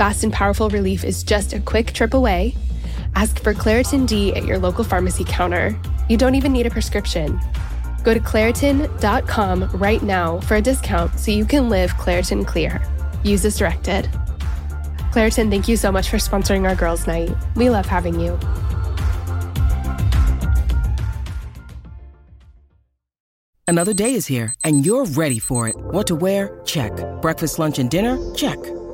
[0.00, 2.56] Fast and powerful relief is just a quick trip away.
[3.16, 5.78] Ask for Claritin D at your local pharmacy counter.
[6.08, 7.38] You don't even need a prescription.
[8.02, 12.80] Go to Claritin.com right now for a discount so you can live Claritin Clear.
[13.24, 14.06] Use as directed.
[15.12, 17.30] Claritin, thank you so much for sponsoring our girls' night.
[17.54, 18.38] We love having you.
[23.68, 25.76] Another day is here, and you're ready for it.
[25.76, 26.58] What to wear?
[26.64, 26.90] Check.
[27.20, 28.16] Breakfast, lunch, and dinner?
[28.34, 28.58] Check.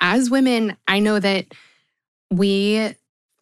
[0.00, 1.46] as women, I know that
[2.30, 2.94] we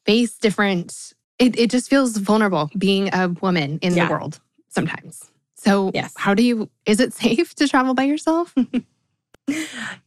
[0.05, 4.07] face different it, it just feels vulnerable being a woman in Yeah.
[4.07, 4.41] the world
[4.71, 5.31] sometimes.
[5.55, 6.15] So, Yes.
[6.17, 8.55] how do you, is it safe to travel by yourself?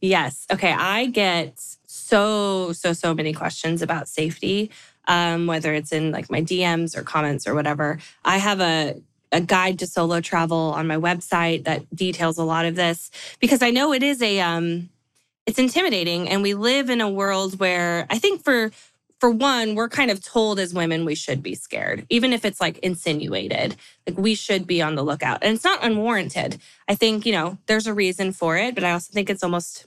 [0.02, 0.46] Yes.
[0.52, 0.72] Okay.
[0.72, 1.54] I get
[1.86, 4.70] so, so, so many questions about safety,
[5.08, 7.98] um, whether it's in like my DMs or comments or whatever.
[8.24, 9.00] I have a,
[9.32, 13.62] a guide to solo travel on my website that details a lot of this because
[13.62, 14.90] I know it is a, um,
[15.46, 16.28] it's intimidating.
[16.28, 18.70] And we live in a world where I think for,
[19.18, 22.60] for one, we're kind of told as women we should be scared, even if it's
[22.60, 23.76] like insinuated.
[24.06, 25.42] Like we should be on the lookout.
[25.42, 26.58] And it's not unwarranted.
[26.88, 29.86] I think, you know, there's a reason for it, but I also think it's almost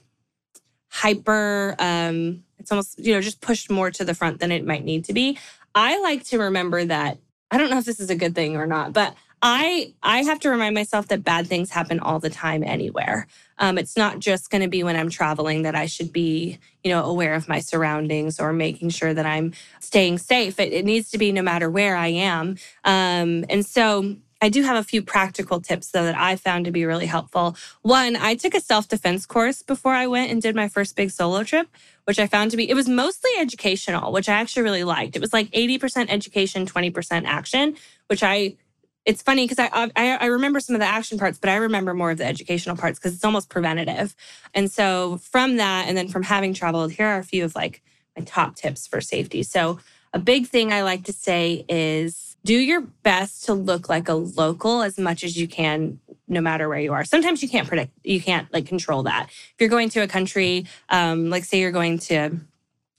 [0.88, 4.84] hyper, um, it's almost, you know, just pushed more to the front than it might
[4.84, 5.38] need to be.
[5.74, 7.18] I like to remember that
[7.50, 9.14] I don't know if this is a good thing or not, but
[9.46, 13.28] I I have to remind myself that bad things happen all the time anywhere.
[13.58, 16.90] Um, it's not just going to be when I'm traveling that I should be, you
[16.90, 20.58] know, aware of my surroundings or making sure that I'm staying safe.
[20.58, 22.56] It, it needs to be no matter where I am.
[22.84, 26.72] Um, and so I do have a few practical tips though that I found to
[26.72, 27.56] be really helpful.
[27.82, 31.44] One, I took a self-defense course before I went and did my first big solo
[31.44, 31.68] trip,
[32.04, 35.16] which I found to be it was mostly educational, which I actually really liked.
[35.16, 37.76] It was like 80% education, 20% action,
[38.08, 38.56] which I
[39.04, 41.94] it's funny because I, I I remember some of the action parts, but I remember
[41.94, 44.16] more of the educational parts because it's almost preventative.
[44.54, 47.82] And so from that, and then from having traveled, here are a few of like
[48.16, 49.42] my top tips for safety.
[49.42, 49.78] So
[50.12, 54.14] a big thing I like to say is do your best to look like a
[54.14, 55.98] local as much as you can,
[56.28, 57.04] no matter where you are.
[57.04, 59.28] Sometimes you can't predict, you can't like control that.
[59.28, 62.38] If you're going to a country, um, like say you're going to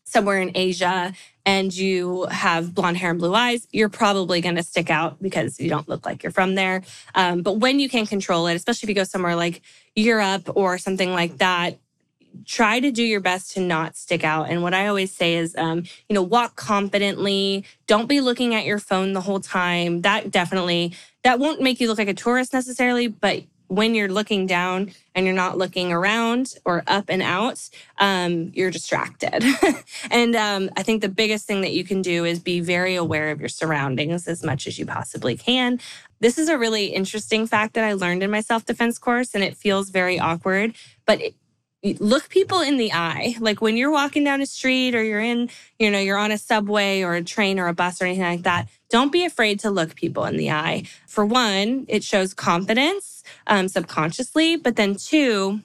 [0.03, 1.13] somewhere in Asia
[1.45, 5.59] and you have blonde hair and blue eyes, you're probably going to stick out because
[5.59, 6.81] you don't look like you're from there.
[7.13, 9.61] Um, but when you can control it, especially if you go somewhere like
[9.95, 11.77] Europe or something like that,
[12.45, 14.49] try to do your best to not stick out.
[14.49, 17.63] And what I always say is, um, you know, walk confidently.
[17.87, 20.01] Don't be looking at your phone the whole time.
[20.01, 20.93] That definitely
[21.23, 25.25] that won't make you look like a tourist necessarily, but when you're looking down and
[25.25, 29.43] you're not looking around or up and out, um, you're distracted.
[30.11, 33.31] and um, I think the biggest thing that you can do is be very aware
[33.31, 35.79] of your surroundings as much as you possibly can.
[36.19, 39.43] This is a really interesting fact that I learned in my self defense course, and
[39.43, 41.35] it feels very awkward, but it,
[42.01, 45.49] look people in the eye like when you're walking down a street or you're in
[45.77, 48.41] you know you're on a subway or a train or a bus or anything like
[48.41, 53.14] that don't be afraid to look people in the eye for one it shows confidence
[53.47, 55.59] um, subconsciously but then two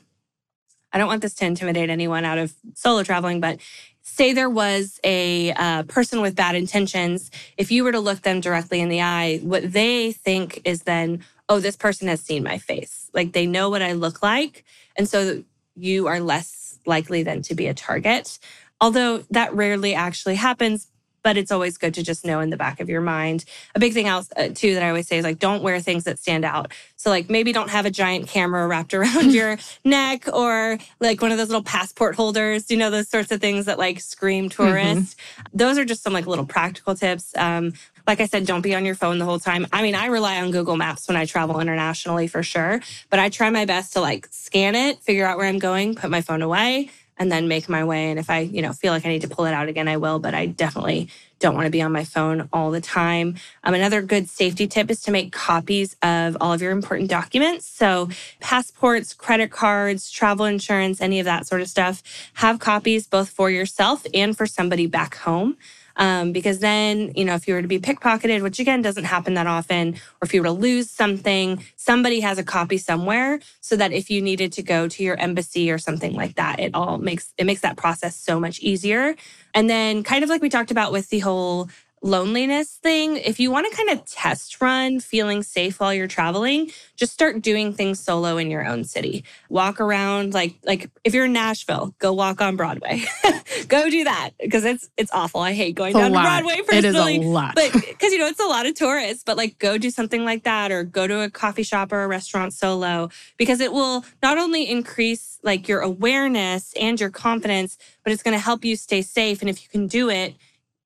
[0.93, 3.59] i don't want this to intimidate anyone out of solo traveling but
[4.03, 8.41] say there was a uh, person with bad intentions if you were to look them
[8.41, 12.59] directly in the eye what they think is then oh this person has seen my
[12.59, 14.65] face like they know what i look like
[14.97, 15.43] and so
[15.77, 18.39] you are less likely than to be a target.
[18.81, 20.89] Although that rarely actually happens,
[21.23, 23.45] but it's always good to just know in the back of your mind.
[23.75, 26.05] A big thing else uh, too that I always say is like don't wear things
[26.05, 26.73] that stand out.
[26.97, 31.33] So like maybe don't have a giant camera wrapped around your neck or like one
[31.33, 35.17] of those little passport holders, you know those sorts of things that like scream tourist.
[35.17, 35.57] Mm-hmm.
[35.57, 37.37] Those are just some like little practical tips.
[37.37, 37.75] Um,
[38.07, 39.67] like I said, don't be on your phone the whole time.
[39.73, 43.29] I mean, I rely on Google Maps when I travel internationally for sure, but I
[43.29, 46.43] try my best to like scan it, figure out where I'm going, put my phone
[46.43, 46.91] away,
[47.21, 48.11] and then make my way.
[48.11, 49.99] And if I, you know, feel like I need to pull it out again, I
[49.99, 53.37] will, but I definitely don't want to be on my phone all the time.
[53.63, 57.67] Um, another good safety tip is to make copies of all of your important documents.
[57.67, 58.09] So,
[58.41, 62.03] passports, credit cards, travel insurance, any of that sort of stuff.
[62.35, 65.57] Have copies both for yourself and for somebody back home.
[66.01, 69.35] Um, because then, you know, if you were to be pickpocketed, which again doesn't happen
[69.35, 73.77] that often, or if you were to lose something, somebody has a copy somewhere so
[73.77, 76.97] that if you needed to go to your embassy or something like that, it all
[76.97, 79.15] makes it makes that process so much easier.
[79.55, 81.69] And then kind of like we talked about with the whole
[82.03, 86.71] loneliness thing, if you want to kind of test run feeling safe while you're traveling,
[86.97, 89.25] just start doing things solo in your own city.
[89.49, 93.03] Walk around like like if you're in Nashville, go walk on Broadway.
[93.69, 95.41] go do that because it's it's awful.
[95.41, 97.17] I hate going down to Broadway personally.
[97.17, 97.55] It is a lot.
[97.55, 100.45] but because you know it's a lot of tourists, but like go do something like
[100.45, 104.39] that or go to a coffee shop or a restaurant solo because it will not
[104.39, 109.03] only increase like your awareness and your confidence, but it's going to help you stay
[109.03, 110.35] safe and if you can do it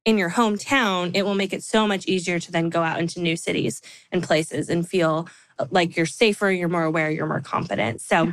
[0.04, 3.20] in your hometown, it will make it so much easier to then go out into
[3.20, 3.80] new cities
[4.12, 5.28] and places and feel
[5.58, 8.00] uh, like you're safer, you're more aware, you're more confident.
[8.00, 8.32] So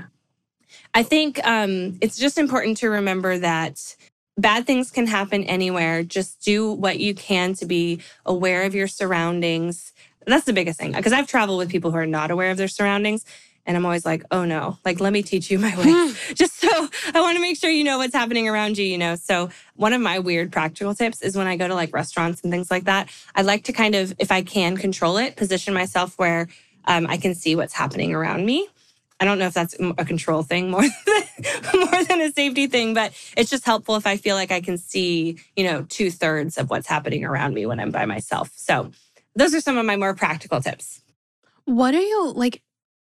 [0.93, 3.95] I think um, it's just important to remember that
[4.37, 6.03] bad things can happen anywhere.
[6.03, 9.93] Just do what you can to be aware of your surroundings.
[10.25, 12.67] That's the biggest thing because I've traveled with people who are not aware of their
[12.67, 13.25] surroundings.
[13.65, 16.13] And I'm always like, oh no, like, let me teach you my way.
[16.33, 19.15] Just so I want to make sure you know what's happening around you, you know?
[19.15, 22.51] So, one of my weird practical tips is when I go to like restaurants and
[22.51, 26.17] things like that, I like to kind of, if I can control it, position myself
[26.17, 26.47] where
[26.85, 28.67] um, I can see what's happening around me.
[29.19, 32.95] I don't know if that's a control thing more than, more than a safety thing,
[32.95, 36.57] but it's just helpful if I feel like I can see, you know, two thirds
[36.57, 38.49] of what's happening around me when I'm by myself.
[38.55, 38.91] So
[39.35, 41.01] those are some of my more practical tips.
[41.65, 42.63] What are you like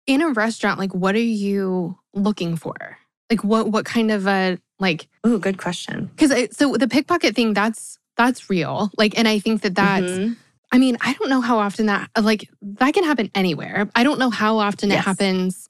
[0.07, 0.79] in a restaurant?
[0.79, 2.97] Like, what are you looking for?
[3.29, 5.07] Like, what what kind of a like?
[5.23, 6.09] Oh, good question.
[6.15, 8.89] Because so the pickpocket thing, that's that's real.
[8.97, 10.05] Like, and I think that that's.
[10.05, 10.33] Mm-hmm.
[10.69, 13.89] I mean, I don't know how often that like that can happen anywhere.
[13.95, 14.99] I don't know how often yes.
[14.99, 15.69] it happens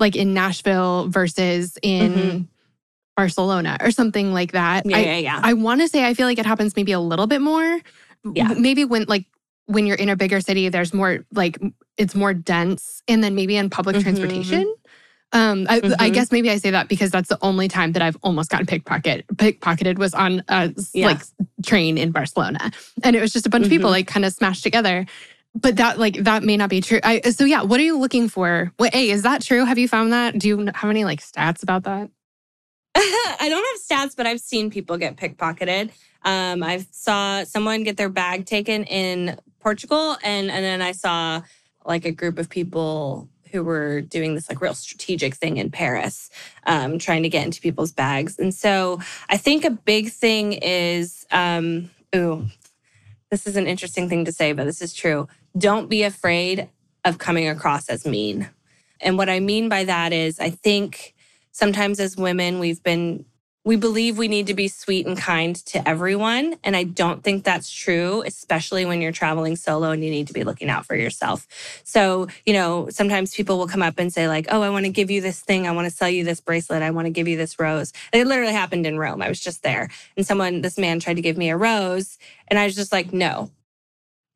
[0.00, 2.42] like in Nashville versus in mm-hmm.
[3.16, 4.84] Barcelona or something like that.
[4.84, 5.40] Yeah, I, yeah, yeah.
[5.42, 7.80] I want to say I feel like it happens maybe a little bit more.
[8.34, 8.48] Yeah.
[8.48, 9.26] Maybe when like
[9.66, 11.58] when you're in a bigger city, there's more like
[11.96, 14.02] it's more dense, and then maybe in public mm-hmm.
[14.02, 14.74] transportation.
[15.34, 15.94] Um, I, mm-hmm.
[15.98, 18.66] I, guess maybe I say that because that's the only time that I've almost gotten
[18.66, 21.06] pickpocket pickpocketed was on a yeah.
[21.06, 21.22] like
[21.64, 22.70] train in Barcelona,
[23.02, 23.68] and it was just a bunch mm-hmm.
[23.68, 23.92] of people mm-hmm.
[23.92, 25.06] like kind of smashed together.
[25.54, 27.00] But that like that may not be true.
[27.02, 28.72] I, so yeah, what are you looking for?
[28.78, 29.64] Wait, hey, is that true?
[29.64, 30.38] Have you found that?
[30.38, 32.10] Do you have any like stats about that?
[32.94, 35.92] I don't have stats, but I've seen people get pickpocketed.
[36.24, 41.42] Um, I saw someone get their bag taken in Portugal, and and then I saw
[41.84, 46.30] like a group of people who were doing this like real strategic thing in Paris,
[46.66, 48.38] um, trying to get into people's bags.
[48.38, 48.98] And so
[49.28, 52.46] I think a big thing is, um, ooh,
[53.30, 55.28] this is an interesting thing to say, but this is true.
[55.56, 56.68] Don't be afraid
[57.04, 58.48] of coming across as mean.
[59.00, 61.14] And what I mean by that is, I think
[61.50, 63.26] sometimes as women, we've been
[63.64, 66.56] we believe we need to be sweet and kind to everyone.
[66.64, 70.32] And I don't think that's true, especially when you're traveling solo and you need to
[70.32, 71.46] be looking out for yourself.
[71.84, 74.90] So, you know, sometimes people will come up and say, like, oh, I want to
[74.90, 75.68] give you this thing.
[75.68, 76.82] I want to sell you this bracelet.
[76.82, 77.92] I want to give you this rose.
[78.12, 79.22] It literally happened in Rome.
[79.22, 79.88] I was just there.
[80.16, 82.18] And someone, this man tried to give me a rose.
[82.48, 83.50] And I was just like, no,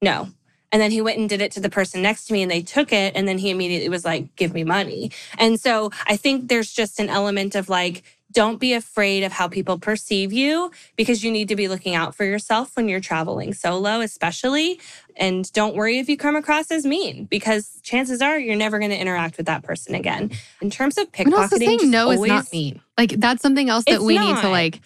[0.00, 0.28] no.
[0.72, 2.60] And then he went and did it to the person next to me and they
[2.60, 3.16] took it.
[3.16, 5.10] And then he immediately was like, give me money.
[5.38, 8.02] And so I think there's just an element of like,
[8.36, 12.14] don't be afraid of how people perceive you because you need to be looking out
[12.14, 14.78] for yourself when you're traveling solo, especially.
[15.16, 18.90] And don't worry if you come across as mean because chances are you're never going
[18.90, 20.32] to interact with that person again.
[20.60, 22.82] In terms of pickpocketing, and also saying no always, is not mean.
[22.98, 24.34] Like that's something else that we not.
[24.34, 24.80] need to like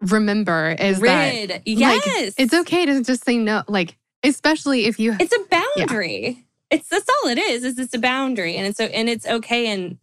[0.00, 1.50] remember is Rid.
[1.50, 2.06] that yes.
[2.06, 3.64] like it's okay to just say no.
[3.66, 6.28] Like especially if you, it's a boundary.
[6.28, 6.78] Yeah.
[6.78, 7.64] It's that's all it is.
[7.64, 9.98] Is it's a boundary, and it's so and it's okay and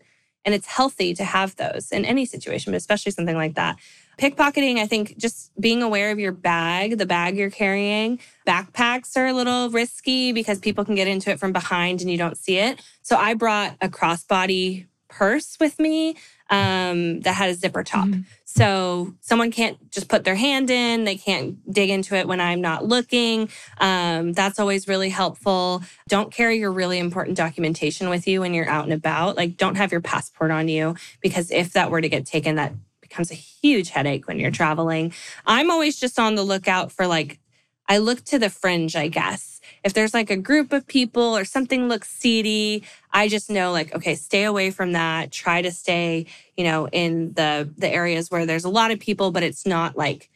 [0.45, 3.77] and it's healthy to have those in any situation, but especially something like that.
[4.17, 8.19] Pickpocketing, I think just being aware of your bag, the bag you're carrying.
[8.45, 12.17] Backpacks are a little risky because people can get into it from behind and you
[12.17, 12.81] don't see it.
[13.01, 16.15] So I brought a crossbody purse with me
[16.49, 18.07] um, that had a zipper top.
[18.07, 18.21] Mm-hmm.
[18.45, 22.59] So someone can't just put their hand in, they can't dig into it when I'm
[22.59, 23.49] not looking.
[23.77, 25.83] Um, that's always really helpful.
[26.09, 29.37] Don't carry your really important documentation with you when you're out and about.
[29.37, 32.73] Like, don't have your passport on you because if that were to get taken, that
[32.99, 35.13] becomes a huge headache when you're traveling.
[35.45, 37.39] I'm always just on the lookout for like,
[37.87, 41.45] I look to the fringe, I guess if there's like a group of people or
[41.45, 45.31] something looks seedy, I just know like, okay, stay away from that.
[45.31, 49.31] Try to stay, you know, in the the areas where there's a lot of people,
[49.31, 50.29] but it's not like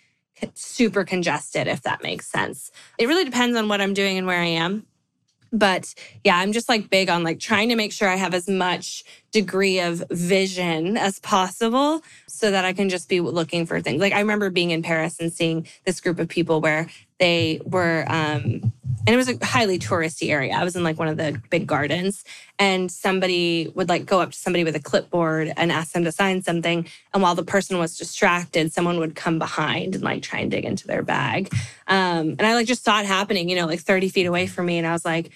[0.54, 2.72] super congested, if that makes sense.
[2.98, 4.86] It really depends on what I'm doing and where I am.
[5.52, 5.93] But
[6.24, 9.04] yeah, I'm just like big on like trying to make sure I have as much
[9.36, 14.00] degree of vision as possible so that I can just be looking for things.
[14.00, 16.88] Like I remember being in Paris and seeing this group of people where
[17.20, 18.72] they were um
[19.08, 20.54] and it was a highly touristy area.
[20.54, 22.24] I was in like one of the big gardens
[22.58, 26.14] and somebody would like go up to somebody with a clipboard and ask them to
[26.14, 30.40] sign something and while the person was distracted, someone would come behind and like try
[30.40, 31.54] and dig into their bag.
[31.88, 34.66] Um and I like just saw it happening, you know, like 30 feet away from
[34.66, 35.30] me and I was like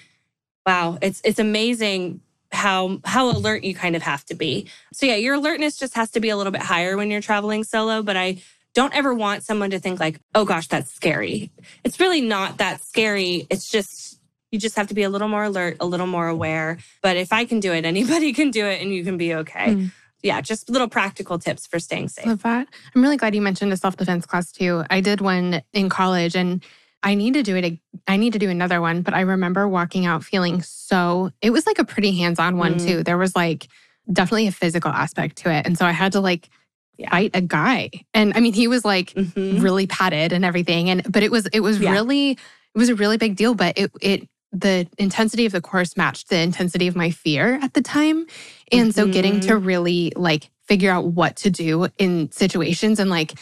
[0.65, 2.21] wow, it's it's amazing
[2.51, 4.67] how how alert you kind of have to be.
[4.93, 7.63] So yeah, your alertness just has to be a little bit higher when you're traveling
[7.63, 8.41] solo, but I
[8.73, 11.51] don't ever want someone to think like, "Oh gosh, that's scary."
[11.83, 13.47] It's really not that scary.
[13.49, 14.19] It's just
[14.51, 16.77] you just have to be a little more alert, a little more aware.
[17.01, 19.75] But if I can do it, anybody can do it and you can be okay.
[19.75, 19.91] Mm.
[20.21, 22.25] Yeah, just little practical tips for staying safe.
[22.25, 22.67] Love that.
[22.93, 24.83] I'm really glad you mentioned a self-defense class too.
[24.89, 26.61] I did one in college and
[27.01, 27.79] I need to do it.
[28.07, 31.65] I need to do another one, but I remember walking out feeling so, it was
[31.65, 32.85] like a pretty hands on one mm.
[32.85, 33.03] too.
[33.03, 33.67] There was like
[34.11, 35.65] definitely a physical aspect to it.
[35.65, 36.49] And so I had to like
[36.97, 37.09] yeah.
[37.09, 37.91] fight a guy.
[38.13, 39.61] And I mean, he was like mm-hmm.
[39.61, 40.89] really padded and everything.
[40.89, 41.91] And, but it was, it was yeah.
[41.91, 42.39] really, it
[42.75, 43.53] was a really big deal.
[43.53, 47.75] But it, it, the intensity of the course matched the intensity of my fear at
[47.75, 48.25] the time.
[48.71, 48.91] And mm-hmm.
[48.91, 49.65] so getting to mm-hmm.
[49.65, 53.33] really like figure out what to do in situations and like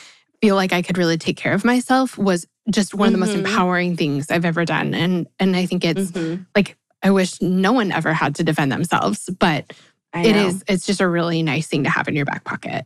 [0.42, 3.16] feel like I could really take care of myself was just one mm-hmm.
[3.16, 3.46] of the most mm-hmm.
[3.46, 4.94] empowering things I've ever done.
[4.94, 6.44] And and I think it's mm-hmm.
[6.56, 9.74] like I wish no one ever had to defend themselves, but
[10.14, 12.86] it is it's just a really nice thing to have in your back pocket.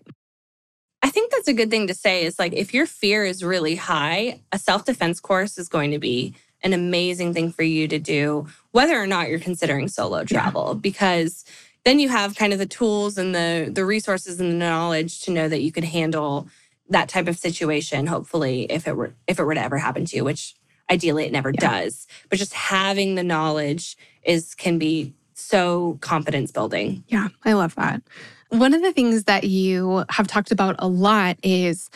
[1.03, 3.75] I think that's a good thing to say is like if your fear is really
[3.75, 8.47] high, a self-defense course is going to be an amazing thing for you to do
[8.71, 10.79] whether or not you're considering solo travel yeah.
[10.79, 11.43] because
[11.85, 15.31] then you have kind of the tools and the the resources and the knowledge to
[15.31, 16.47] know that you could handle
[16.91, 20.17] that type of situation hopefully if it were if it were to ever happen to
[20.17, 20.55] you which
[20.91, 21.81] ideally it never yeah.
[21.81, 22.05] does.
[22.29, 27.03] But just having the knowledge is can be so confidence building.
[27.07, 28.03] Yeah i love that.
[28.49, 31.89] One of the things that you have talked about a lot is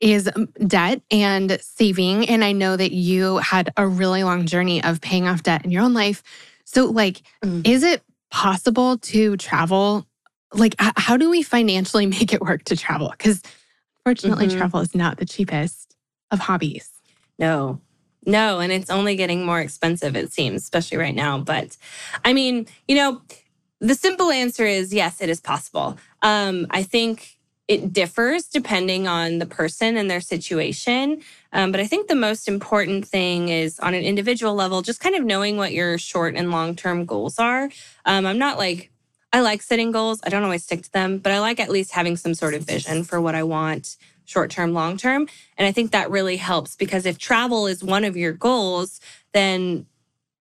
[0.00, 0.28] is
[0.66, 5.28] debt and saving and i know that you had a really long journey of paying
[5.28, 6.22] off debt in your own life.
[6.64, 7.66] So like mm.
[7.66, 10.06] is it possible to travel?
[10.52, 13.10] Like how do we financially make it work to travel?
[13.16, 13.42] Because
[14.04, 14.58] Fortunately, mm-hmm.
[14.58, 15.96] travel is not the cheapest
[16.30, 16.90] of hobbies.
[17.38, 17.80] No,
[18.26, 18.60] no.
[18.60, 21.38] And it's only getting more expensive, it seems, especially right now.
[21.38, 21.76] But
[22.24, 23.22] I mean, you know,
[23.80, 25.98] the simple answer is yes, it is possible.
[26.22, 31.22] Um, I think it differs depending on the person and their situation.
[31.52, 35.14] Um, but I think the most important thing is on an individual level, just kind
[35.14, 37.70] of knowing what your short and long term goals are.
[38.04, 38.90] Um, I'm not like
[39.32, 40.20] I like setting goals.
[40.24, 42.62] I don't always stick to them, but I like at least having some sort of
[42.62, 45.28] vision for what I want short term, long term.
[45.56, 49.00] And I think that really helps because if travel is one of your goals,
[49.32, 49.86] then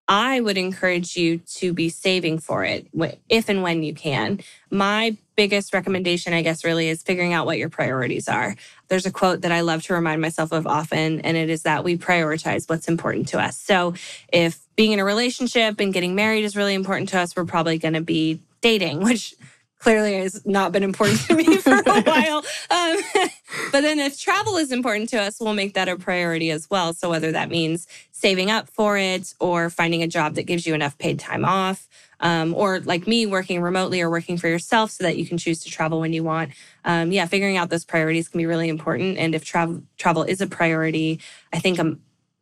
[0.07, 2.87] I would encourage you to be saving for it
[3.29, 4.39] if and when you can.
[4.71, 8.55] My biggest recommendation, I guess, really is figuring out what your priorities are.
[8.87, 11.83] There's a quote that I love to remind myself of often, and it is that
[11.83, 13.55] we prioritize what's important to us.
[13.59, 13.93] So
[14.33, 17.77] if being in a relationship and getting married is really important to us, we're probably
[17.77, 19.35] going to be dating, which
[19.79, 22.43] clearly has not been important to me for a while.
[22.69, 22.97] Um,
[23.71, 26.93] but then if travel is important to us, we'll make that a priority as well.
[26.93, 30.73] So whether that means saving up for it or finding a job that gives you
[30.73, 31.87] enough paid time off.
[32.21, 35.63] Um, or like me working remotely or working for yourself so that you can choose
[35.63, 36.51] to travel when you want.
[36.83, 39.17] Um, yeah, figuring out those priorities can be really important.
[39.17, 41.21] And if travel travel is a priority,
[41.53, 41.95] I think a,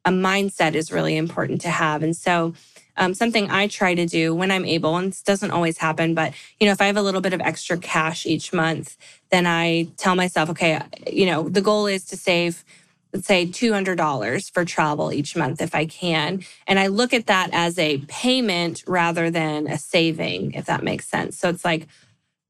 [0.04, 2.02] a mindset is really important to have.
[2.02, 2.56] And so
[2.98, 6.34] um, something I try to do when I'm able, and this doesn't always happen, but
[6.60, 8.98] you know, if I have a little bit of extra cash each month,
[9.32, 10.82] then I tell myself, okay,
[11.12, 12.64] you know, the goal is to save
[13.14, 16.44] let's say $200 for travel each month if I can.
[16.68, 21.08] And I look at that as a payment rather than a saving, if that makes
[21.08, 21.38] sense.
[21.38, 21.88] So it's like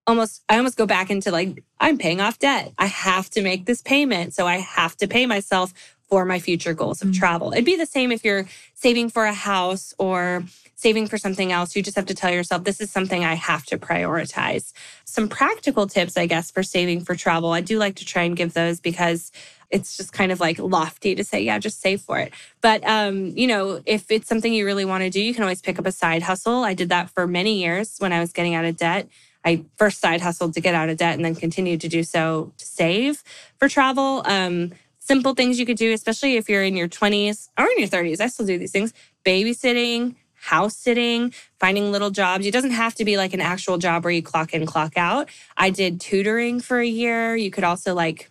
[0.07, 2.73] almost, I almost go back into like, I'm paying off debt.
[2.77, 4.33] I have to make this payment.
[4.33, 5.73] So I have to pay myself
[6.07, 7.19] for my future goals of mm-hmm.
[7.19, 7.51] travel.
[7.51, 10.43] It'd be the same if you're saving for a house or
[10.75, 11.75] saving for something else.
[11.75, 14.73] You just have to tell yourself, this is something I have to prioritize.
[15.05, 17.51] Some practical tips, I guess, for saving for travel.
[17.51, 19.31] I do like to try and give those because
[19.69, 22.31] it's just kind of like lofty to say, yeah, just save for it.
[22.61, 25.61] But, um, you know, if it's something you really want to do, you can always
[25.61, 26.63] pick up a side hustle.
[26.63, 29.09] I did that for many years when I was getting out of debt.
[29.43, 32.53] I first side hustled to get out of debt and then continued to do so
[32.57, 33.23] to save
[33.57, 34.21] for travel.
[34.25, 34.73] Um,
[35.07, 38.19] simple things you could do, especially if you're in your 20s or in your 30s.
[38.19, 38.93] I still do these things
[39.25, 42.45] babysitting, house sitting, finding little jobs.
[42.45, 45.29] It doesn't have to be like an actual job where you clock in, clock out.
[45.55, 47.35] I did tutoring for a year.
[47.35, 48.29] You could also like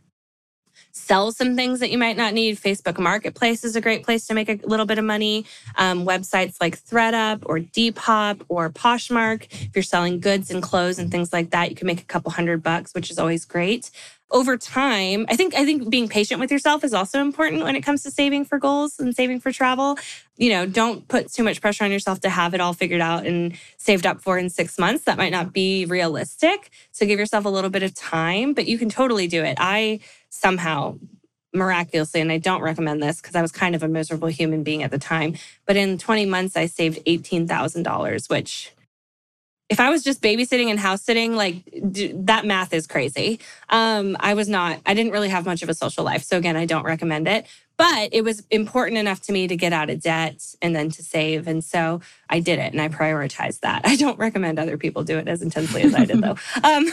[0.92, 2.58] sell some things that you might not need.
[2.58, 5.44] Facebook Marketplace is a great place to make a little bit of money.
[5.76, 11.10] Um, websites like ThredUp or Depop or Poshmark, if you're selling goods and clothes and
[11.10, 13.90] things like that, you can make a couple hundred bucks, which is always great
[14.30, 17.82] over time i think i think being patient with yourself is also important when it
[17.82, 19.98] comes to saving for goals and saving for travel.
[20.36, 23.24] You know don't put too much pressure on yourself to have it all figured out
[23.26, 25.04] and saved up for in 6 months.
[25.04, 26.70] That might not be realistic.
[26.92, 29.56] So give yourself a little bit of time but you can totally do it.
[29.60, 30.98] I somehow
[31.54, 34.82] miraculously and i don't recommend this because i was kind of a miserable human being
[34.82, 38.72] at the time but in 20 months i saved $18000 which
[39.68, 43.40] if I was just babysitting and house sitting, like d- that math is crazy.
[43.68, 46.22] Um, I was not, I didn't really have much of a social life.
[46.22, 47.46] So again, I don't recommend it.
[47.76, 51.02] But it was important enough to me to get out of debt and then to
[51.02, 51.46] save.
[51.46, 52.00] And so
[52.30, 53.82] I did it and I prioritized that.
[53.84, 56.36] I don't recommend other people do it as intensely as I did though.
[56.64, 56.86] Um,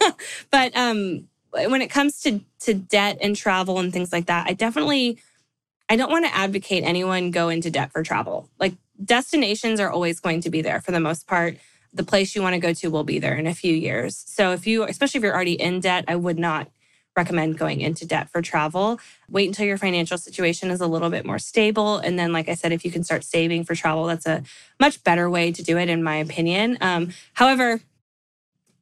[0.50, 4.52] but um, when it comes to to debt and travel and things like that, I
[4.52, 5.18] definitely
[5.88, 8.50] I don't want to advocate anyone go into debt for travel.
[8.58, 11.56] Like destinations are always going to be there for the most part
[11.96, 14.24] the place you want to go to will be there in a few years.
[14.26, 16.68] So if you, especially if you're already in debt, I would not
[17.16, 19.00] recommend going into debt for travel.
[19.30, 21.96] Wait until your financial situation is a little bit more stable.
[21.96, 24.42] And then, like I said, if you can start saving for travel, that's a
[24.78, 26.76] much better way to do it, in my opinion.
[26.80, 27.80] Um, however,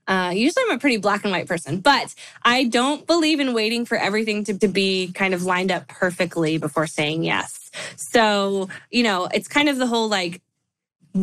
[0.06, 3.86] uh, usually I'm a pretty black and white person, but I don't believe in waiting
[3.86, 7.70] for everything to, to be kind of lined up perfectly before saying yes.
[7.96, 10.42] So, you know, it's kind of the whole like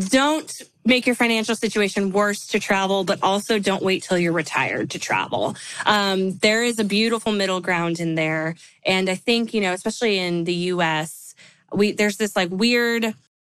[0.09, 4.89] don't make your financial situation worse to travel, but also don't wait till you're retired
[4.91, 5.55] to travel.
[5.85, 8.55] Um, there is a beautiful middle ground in there.
[8.85, 11.35] And I think, you know, especially in the US,
[11.71, 13.13] we, there's this like weird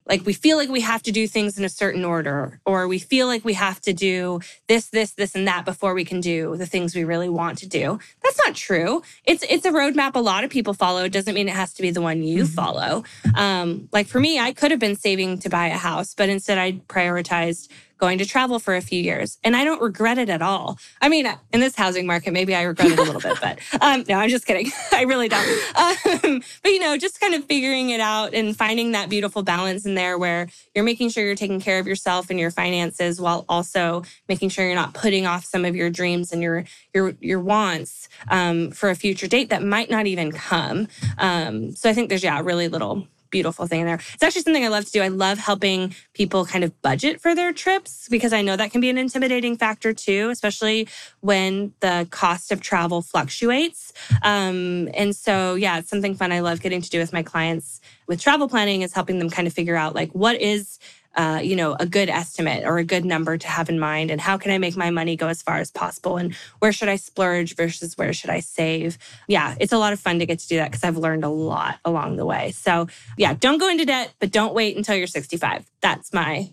[0.06, 3.00] like we feel like we have to do things in a certain order or we
[3.00, 6.56] feel like we have to do this this this and that before we can do
[6.58, 8.00] the things we really want to do.
[8.24, 9.04] That's not true.
[9.26, 11.04] It's it's a roadmap a lot of people follow.
[11.04, 12.54] It doesn't mean it has to be the one you mm-hmm.
[12.54, 13.04] follow.
[13.36, 16.58] Um, like for me i could have been saving to buy a house but instead
[16.58, 17.70] i prioritized
[18.02, 19.38] going to travel for a few years.
[19.44, 20.80] And I don't regret it at all.
[21.02, 24.04] I mean, in this housing market, maybe I regret it a little bit, but um,
[24.10, 24.72] no, I'm just kidding.
[24.92, 25.48] I really don't.
[25.76, 29.86] Um, but, you know, just kind of figuring it out and finding that beautiful balance
[29.86, 33.46] in there where you're making sure you're taking care of yourself and your finances while
[33.48, 37.40] also making sure you're not putting off some of your dreams and your your your
[37.40, 40.88] wants um, for a future date that might not even come.
[41.20, 44.00] Um, so I think there's, yeah, really little beautiful thing there.
[44.14, 45.02] It's actually something I love to do.
[45.02, 48.82] I love helping people kind of budget for their trips because I know that can
[48.82, 50.88] be an intimidating factor too, especially
[51.22, 53.94] when the cost of travel fluctuates.
[54.22, 57.82] Um, and so, yeah, it's something fun I love getting to do with my clients
[58.08, 60.80] with travel planning is helping them kind of figure out like what is
[61.16, 64.12] uh, you know, a good estimate or a good number to have in mind?
[64.12, 66.18] And how can I make my money go as far as possible?
[66.18, 68.98] And where should I splurge versus where should I save?
[69.28, 71.30] Yeah, it's a lot of fun to get to do that because I've learned a
[71.30, 72.52] lot along the way.
[72.52, 72.88] So
[73.18, 75.66] yeah, don't go into debt, but don't wait until you're 65.
[75.82, 76.50] That's my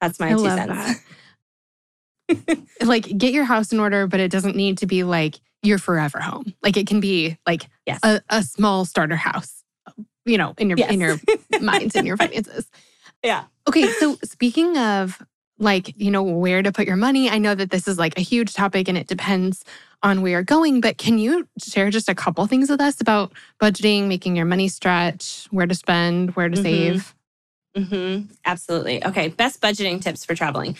[0.00, 1.02] that's my I two cents.
[2.82, 6.20] like get your house in order, but it doesn't need to be like your forever
[6.20, 6.54] home.
[6.62, 8.00] Like it can be like yes.
[8.02, 9.64] a, a small starter house,
[10.24, 10.92] you know, in your yes.
[10.92, 11.16] in your
[11.60, 12.70] minds and your finances.
[13.22, 13.44] Yeah.
[13.68, 13.88] Okay.
[13.92, 15.22] So speaking of
[15.58, 18.22] like, you know, where to put your money, I know that this is like a
[18.22, 19.64] huge topic and it depends
[20.02, 23.32] on where you're going, but can you share just a couple things with us about
[23.60, 26.62] budgeting, making your money stretch, where to spend, where to mm-hmm.
[26.62, 27.14] save?
[27.76, 28.32] Mm-hmm.
[28.44, 29.04] Absolutely.
[29.04, 29.28] Okay.
[29.28, 30.76] Best budgeting tips for traveling.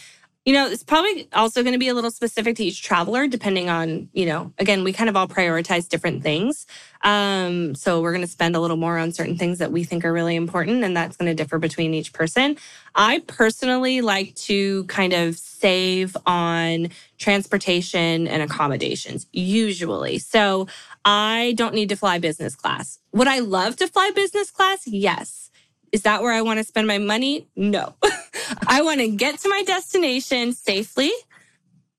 [0.49, 3.69] You know, it's probably also going to be a little specific to each traveler, depending
[3.69, 6.67] on, you know, again, we kind of all prioritize different things.
[7.03, 10.07] Um, so we're going to spend a little more on certain things that we think
[10.07, 12.57] are really important, and that's going to differ between each person.
[12.95, 16.89] I personally like to kind of save on
[17.19, 20.19] transportation and accommodations, usually.
[20.19, 20.67] So
[21.05, 23.01] I don't need to fly business class.
[23.13, 24.87] Would I love to fly business class?
[24.87, 25.51] Yes.
[25.93, 27.49] Is that where I want to spend my money?
[27.55, 27.97] No.
[28.67, 31.13] I want to get to my destination safely,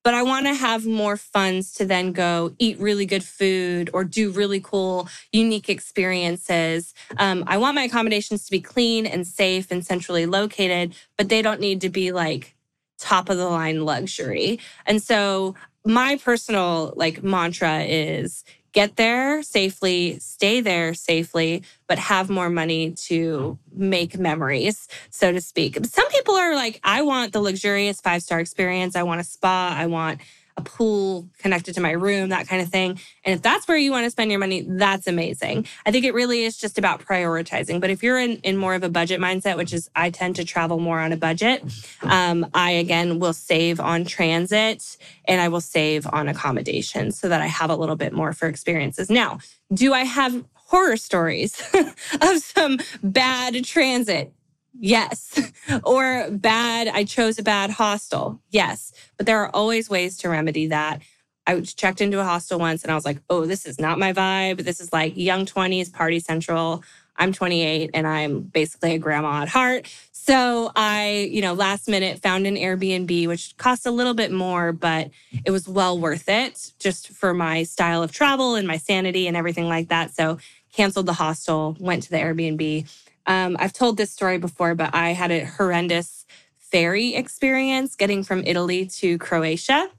[0.04, 4.04] but I want to have more funds to then go eat really good food or
[4.04, 6.94] do really cool, unique experiences.
[7.18, 11.42] Um, I want my accommodations to be clean and safe and centrally located, but they
[11.42, 12.56] don't need to be like
[12.98, 14.60] top of the line luxury.
[14.86, 22.30] And so my personal like mantra is get there safely, stay there safely, but have
[22.30, 25.78] more money to make memories, so to speak.
[25.86, 28.96] Some people are like, I want the luxurious five star experience.
[28.96, 29.76] I want a spa.
[29.78, 30.22] I want
[30.60, 33.00] a pool connected to my room, that kind of thing.
[33.24, 35.66] And if that's where you want to spend your money, that's amazing.
[35.86, 37.80] I think it really is just about prioritizing.
[37.80, 40.44] But if you're in, in more of a budget mindset, which is I tend to
[40.44, 41.64] travel more on a budget,
[42.04, 47.42] um, I again will save on transit and I will save on accommodations so that
[47.42, 49.10] I have a little bit more for experiences.
[49.10, 49.40] Now,
[49.74, 51.62] do I have horror stories
[52.22, 54.34] of some bad transit?
[54.78, 55.52] Yes.
[55.84, 58.42] or bad, I chose a bad hostel.
[58.50, 58.92] Yes.
[59.18, 61.02] But there are always ways to remedy that.
[61.48, 64.14] I checked into a hostel once and I was like, oh, this is not my
[64.14, 64.64] vibe.
[64.64, 66.84] This is like young 20s, party central.
[67.18, 69.88] I'm 28 and I'm basically a grandma at heart.
[70.12, 74.72] So I, you know, last minute found an Airbnb, which cost a little bit more,
[74.72, 75.10] but
[75.44, 79.36] it was well worth it just for my style of travel and my sanity and
[79.36, 80.14] everything like that.
[80.14, 80.38] So
[80.72, 82.88] canceled the hostel, went to the Airbnb.
[83.26, 86.26] Um, I've told this story before, but I had a horrendous
[86.58, 89.90] ferry experience getting from Italy to Croatia.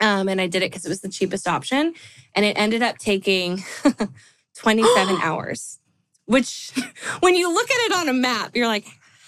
[0.00, 1.94] Um, and I did it because it was the cheapest option.
[2.34, 3.62] And it ended up taking
[4.56, 5.78] 27 hours,
[6.26, 6.72] which,
[7.20, 8.86] when you look at it on a map, you're like,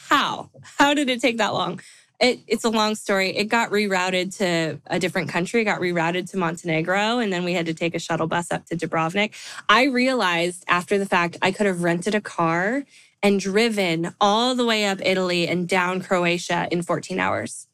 [0.08, 0.50] how?
[0.78, 1.80] How did it take that long?
[2.20, 3.36] It, it's a long story.
[3.36, 7.52] It got rerouted to a different country, it got rerouted to Montenegro, and then we
[7.52, 9.32] had to take a shuttle bus up to Dubrovnik.
[9.68, 12.84] I realized after the fact I could have rented a car
[13.22, 17.68] and driven all the way up Italy and down Croatia in 14 hours.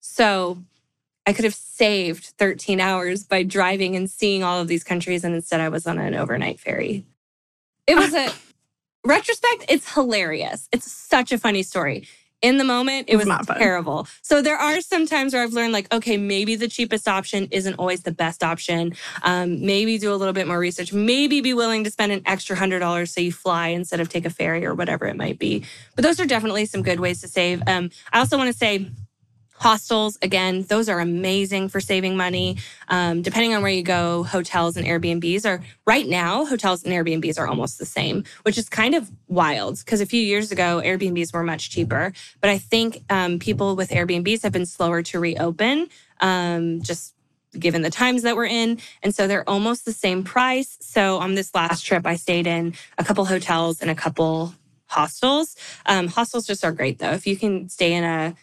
[0.00, 0.58] So
[1.26, 5.24] I could have saved 13 hours by driving and seeing all of these countries.
[5.24, 7.04] And instead, I was on an overnight ferry.
[7.86, 8.32] It was a
[9.04, 10.68] retrospect, it's hilarious.
[10.72, 12.06] It's such a funny story.
[12.42, 13.28] In the moment, it was
[13.58, 14.06] terrible.
[14.22, 17.74] So there are some times where I've learned, like, okay, maybe the cheapest option isn't
[17.74, 18.94] always the best option.
[19.22, 20.92] Um, maybe do a little bit more research.
[20.92, 24.24] Maybe be willing to spend an extra hundred dollars so you fly instead of take
[24.24, 25.64] a ferry or whatever it might be.
[25.96, 27.62] But those are definitely some good ways to save.
[27.66, 28.90] Um, I also want to say.
[29.60, 32.56] Hostels, again, those are amazing for saving money.
[32.88, 37.38] Um, depending on where you go, hotels and Airbnbs are right now, hotels and Airbnbs
[37.38, 41.34] are almost the same, which is kind of wild because a few years ago, Airbnbs
[41.34, 42.14] were much cheaper.
[42.40, 45.90] But I think um, people with Airbnbs have been slower to reopen,
[46.22, 47.14] um, just
[47.58, 48.78] given the times that we're in.
[49.02, 50.78] And so they're almost the same price.
[50.80, 54.54] So on this last trip, I stayed in a couple hotels and a couple
[54.86, 55.54] hostels.
[55.84, 57.12] Um, hostels just are great though.
[57.12, 58.34] If you can stay in a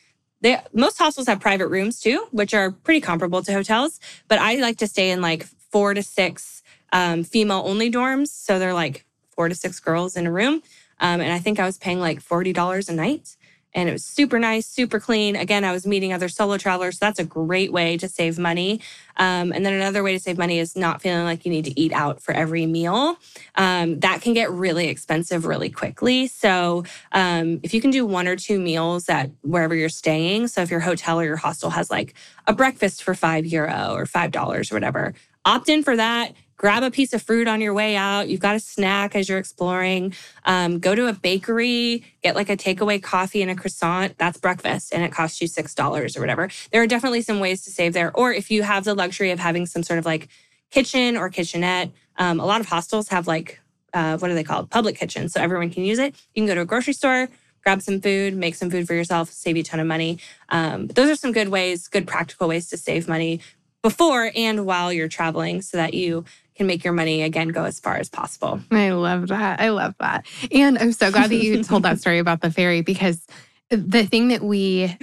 [0.41, 3.99] they, most hostels have private rooms too, which are pretty comparable to hotels.
[4.27, 6.63] But I like to stay in like four to six
[6.93, 8.27] um, female only dorms.
[8.27, 10.61] So they're like four to six girls in a room.
[10.99, 13.36] Um, and I think I was paying like $40 a night.
[13.73, 15.35] And it was super nice, super clean.
[15.35, 16.97] Again, I was meeting other solo travelers.
[16.97, 18.81] So that's a great way to save money.
[19.17, 21.79] Um, and then another way to save money is not feeling like you need to
[21.79, 23.17] eat out for every meal.
[23.55, 26.27] Um, that can get really expensive really quickly.
[26.27, 30.61] So um, if you can do one or two meals at wherever you're staying, so
[30.61, 32.13] if your hotel or your hostel has like
[32.47, 35.13] a breakfast for five euro or five dollars or whatever,
[35.45, 36.33] opt in for that.
[36.57, 38.29] Grab a piece of fruit on your way out.
[38.29, 40.15] You've got a snack as you're exploring.
[40.43, 44.17] Um, go to a bakery, get like a takeaway coffee and a croissant.
[44.17, 46.49] That's breakfast, and it costs you six dollars or whatever.
[46.71, 48.11] There are definitely some ways to save there.
[48.15, 50.29] Or if you have the luxury of having some sort of like
[50.71, 53.59] kitchen or kitchenette, um, a lot of hostels have like
[53.93, 54.69] uh, what are they called?
[54.69, 56.15] Public kitchens, so everyone can use it.
[56.33, 57.29] You can go to a grocery store,
[57.63, 60.19] grab some food, make some food for yourself, save you a ton of money.
[60.49, 63.41] Um, those are some good ways, good practical ways to save money
[63.83, 66.25] before and while you're traveling, so that you
[66.57, 68.59] can make your money again go as far as possible.
[68.71, 69.59] I love that.
[69.59, 70.25] I love that.
[70.51, 73.25] And I'm so glad that you told that story about the ferry because
[73.69, 74.97] the thing that we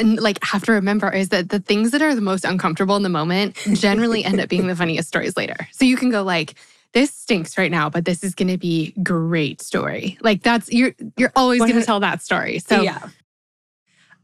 [0.00, 3.08] like have to remember is that the things that are the most uncomfortable in the
[3.08, 5.68] moment generally end up being the funniest stories later.
[5.72, 6.54] So you can go like
[6.92, 10.18] this stinks right now, but this is going to be great story.
[10.20, 12.58] Like that's you're you're always going to tell that story.
[12.58, 13.08] So yeah.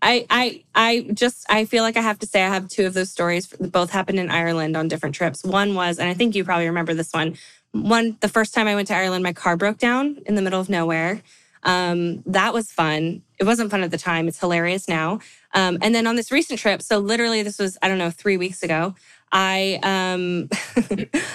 [0.03, 2.94] I I I just I feel like I have to say I have two of
[2.94, 3.46] those stories.
[3.46, 5.44] Both happened in Ireland on different trips.
[5.44, 7.36] One was, and I think you probably remember this one.
[7.72, 10.61] One, the first time I went to Ireland, my car broke down in the middle
[10.61, 11.22] of nowhere.
[11.64, 13.22] Um, that was fun.
[13.38, 14.28] It wasn't fun at the time.
[14.28, 15.20] It's hilarious now.
[15.55, 18.36] Um, and then on this recent trip, so literally this was I don't know three
[18.36, 18.94] weeks ago.
[19.32, 20.49] I um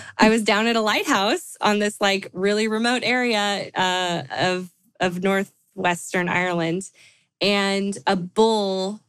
[0.18, 5.22] I was down at a lighthouse on this like really remote area uh, of of
[5.22, 6.90] northwestern Ireland,
[7.44, 9.02] and a bull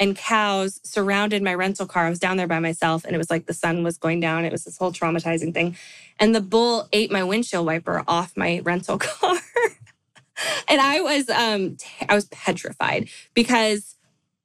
[0.00, 2.06] and cows surrounded my rental car.
[2.06, 4.44] I was down there by myself, and it was like the sun was going down.
[4.44, 5.76] It was this whole traumatizing thing,
[6.18, 9.36] and the bull ate my windshield wiper off my rental car,
[10.66, 11.76] and I was um
[12.08, 13.94] I was petrified because.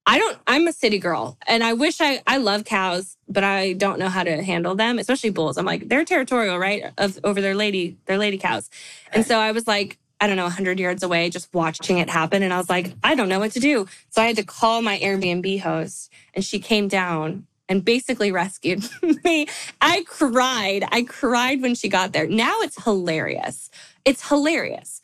[0.09, 3.73] I don't I'm a city girl and I wish I I love cows but I
[3.73, 5.57] don't know how to handle them especially bulls.
[5.57, 6.93] I'm like they're territorial, right?
[6.97, 8.69] Of over their lady their lady cows.
[9.11, 12.41] And so I was like I don't know 100 yards away just watching it happen
[12.43, 13.87] and I was like I don't know what to do.
[14.09, 18.83] So I had to call my Airbnb host and she came down and basically rescued
[19.23, 19.47] me.
[19.81, 20.85] I cried.
[20.91, 22.27] I cried when she got there.
[22.27, 23.69] Now it's hilarious.
[24.05, 25.01] It's hilarious.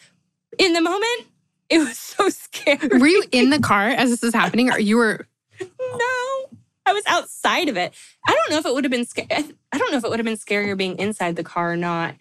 [0.57, 1.27] In the moment
[1.69, 2.99] it was so scary.
[2.99, 5.27] were you in the car as this was happening or you were
[5.79, 6.49] No,
[6.85, 7.93] I was outside of it.
[8.27, 9.05] I don't know if it would have been.
[9.05, 11.71] Sca- I I don't know if it would have been scarier being inside the car
[11.73, 12.15] or not.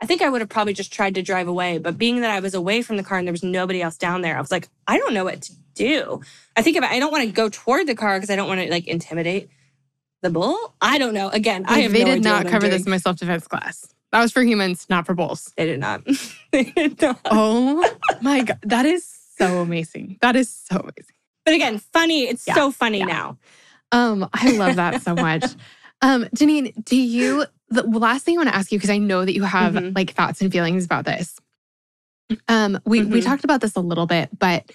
[0.00, 1.78] I think I would have probably just tried to drive away.
[1.78, 4.20] But being that I was away from the car and there was nobody else down
[4.22, 6.20] there, I was like, I don't know what to do.
[6.56, 8.60] I think if I don't want to go toward the car because I don't want
[8.60, 9.48] to like intimidate
[10.22, 10.74] the bull.
[10.80, 11.28] I don't know.
[11.30, 13.86] Again, I have they no did not cover this in my self-defense class.
[14.12, 15.52] That was for humans, not for bulls.
[15.56, 16.02] They did not.
[16.52, 17.20] they did not.
[17.26, 20.18] Oh my god, that is so amazing.
[20.20, 21.14] That is so amazing.
[21.44, 22.22] But again, funny.
[22.24, 23.04] It's Yeah, so funny yeah.
[23.04, 23.38] now.
[23.92, 25.44] Um, I love that so much.
[26.02, 29.24] Um, Janine, do you the last thing I want to ask you, because I know
[29.24, 29.94] that you have Mhm.
[29.94, 31.36] like thoughts and feelings about this.
[32.48, 33.24] Um, we we Mhm.
[33.24, 34.70] talked about this a little bit, but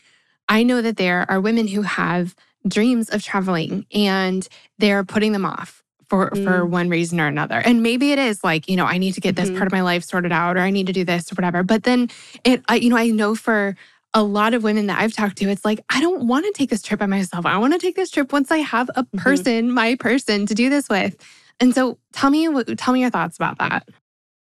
[0.49, 2.35] I know that there are women who have
[2.67, 7.59] dreams of traveling and they're putting them off for for one reason or another.
[7.59, 9.55] And maybe it is like, you know, I need to get this Mhm.
[9.57, 11.63] part of my life sorted out or I need to do this or whatever.
[11.63, 12.09] But then
[12.43, 13.75] it I, you know, I know for
[14.13, 16.69] a lot of women that I've talked to, it's like, I don't want to take
[16.69, 17.45] this trip by myself.
[17.45, 19.17] I want to take this trip once I have a Mhm.
[19.19, 21.15] person, my person to do this with.
[21.61, 23.87] And so tell me tell me your thoughts about that.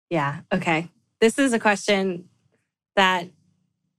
[0.10, 0.42] Yeah.
[0.52, 0.90] Okay.
[1.22, 2.28] This is a question
[2.96, 3.30] that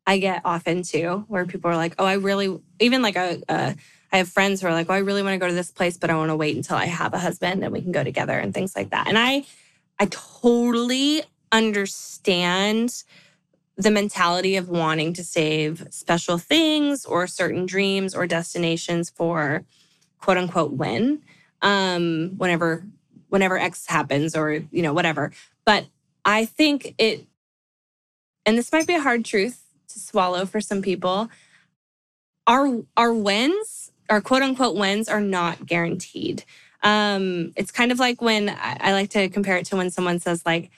[0.06, 3.76] I get often too, where people are like, "Oh, I really," even like a, a
[4.12, 5.96] I have friends who are like, "Oh, I really want to go to this place,
[5.96, 8.38] but I want to wait until I have a husband and we can go together
[8.38, 9.46] and things like that." And I,
[9.98, 13.04] I totally understand
[13.76, 19.64] the mentality of wanting to save special things or certain dreams or destinations for
[20.18, 21.22] quote unquote when
[21.62, 22.86] um whenever
[23.28, 25.32] whenever x happens or you know whatever
[25.64, 25.86] but
[26.24, 27.26] i think it
[28.46, 31.28] and this might be a hard truth to swallow for some people
[32.46, 36.44] our our wins our quote unquote wins are not guaranteed
[36.82, 40.20] um it's kind of like when I, I like to compare it to when someone
[40.20, 40.70] says like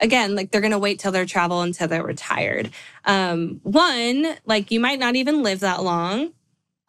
[0.00, 2.70] again, like they're going to wait till they're travel until they're retired.
[3.04, 6.32] Um, one, like you might not even live that long.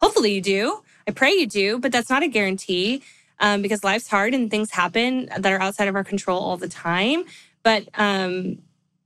[0.00, 0.82] Hopefully you do.
[1.08, 3.02] I pray you do, but that's not a guarantee
[3.40, 6.68] um, because life's hard and things happen that are outside of our control all the
[6.68, 7.24] time.
[7.62, 8.58] But um,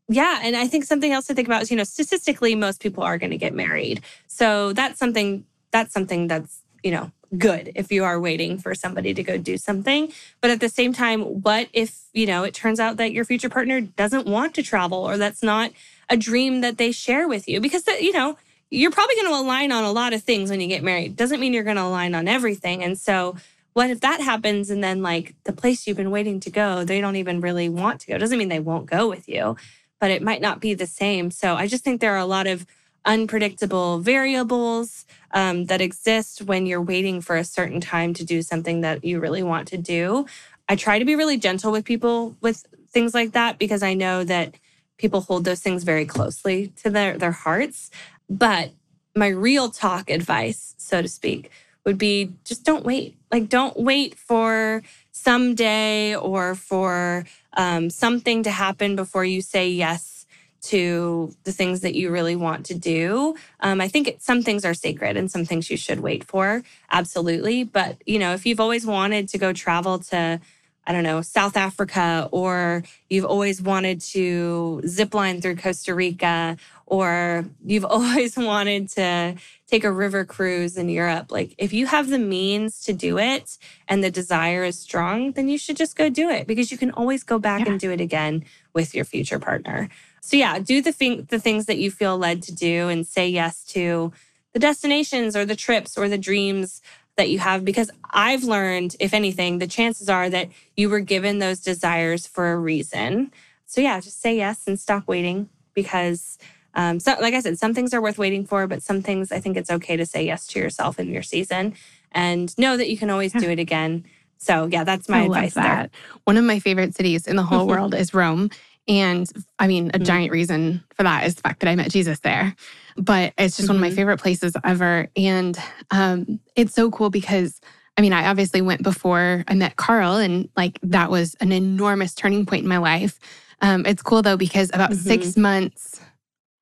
[0.08, 3.02] yeah, and I think something else to think about is, you know, statistically, most people
[3.02, 4.02] are going to get married.
[4.26, 9.14] So that's something that's something that's, you know, good if you are waiting for somebody
[9.14, 10.12] to go do something.
[10.40, 13.48] But at the same time, what if, you know, it turns out that your future
[13.48, 15.70] partner doesn't want to travel or that's not
[16.08, 17.60] a dream that they share with you?
[17.60, 18.36] Because, you know,
[18.70, 21.16] you're probably going to align on a lot of things when you get married.
[21.16, 22.82] Doesn't mean you're going to align on everything.
[22.82, 23.36] And so,
[23.72, 27.00] what if that happens and then, like, the place you've been waiting to go, they
[27.00, 28.16] don't even really want to go?
[28.16, 29.56] It Doesn't mean they won't go with you,
[30.00, 31.30] but it might not be the same.
[31.30, 32.66] So, I just think there are a lot of
[33.04, 38.82] unpredictable variables um, that exist when you're waiting for a certain time to do something
[38.82, 40.26] that you really want to do.
[40.68, 44.24] I try to be really gentle with people with things like that because I know
[44.24, 44.54] that
[44.98, 47.90] people hold those things very closely to their, their hearts.
[48.28, 48.72] But
[49.16, 51.50] my real talk advice, so to speak,
[51.84, 53.16] would be just don't wait.
[53.32, 57.24] Like, don't wait for someday or for
[57.54, 60.26] um, something to happen before you say yes
[60.62, 63.34] to the things that you really want to do.
[63.60, 66.62] Um, I think it, some things are sacred and some things you should wait for,
[66.90, 67.64] absolutely.
[67.64, 70.40] But, you know, if you've always wanted to go travel to,
[70.86, 76.56] I don't know, South Africa, or you've always wanted to zip line through Costa Rica,
[76.86, 79.36] or you've always wanted to
[79.70, 83.56] take a river cruise in Europe, like if you have the means to do it
[83.86, 86.90] and the desire is strong, then you should just go do it because you can
[86.90, 87.72] always go back yeah.
[87.72, 88.44] and do it again
[88.74, 89.88] with your future partner.
[90.20, 93.28] So yeah, do the thing the things that you feel led to do and say
[93.28, 94.12] yes to
[94.52, 96.82] the destinations or the trips or the dreams
[97.16, 101.38] that you have because I've learned if anything the chances are that you were given
[101.38, 103.30] those desires for a reason.
[103.66, 106.38] So yeah, just say yes and stop waiting because
[106.74, 109.40] um, so like I said, some things are worth waiting for, but some things I
[109.40, 111.74] think it's okay to say yes to yourself in your season
[112.12, 114.04] and know that you can always do it again.
[114.38, 115.90] So yeah, that's my I advice there.
[116.24, 118.50] One of my favorite cities in the whole world is Rome.
[118.88, 120.04] And I mean, a mm-hmm.
[120.04, 122.54] giant reason for that is the fact that I met Jesus there.
[122.96, 123.68] But it's just mm-hmm.
[123.68, 123.96] one of my mm-hmm.
[123.96, 125.08] favorite places ever.
[125.16, 125.58] And
[125.90, 127.60] um, it's so cool because
[127.96, 132.14] I mean, I obviously went before I met Carl, and like that was an enormous
[132.14, 133.18] turning point in my life.
[133.60, 135.06] Um, it's cool though, because about mm-hmm.
[135.06, 136.00] six months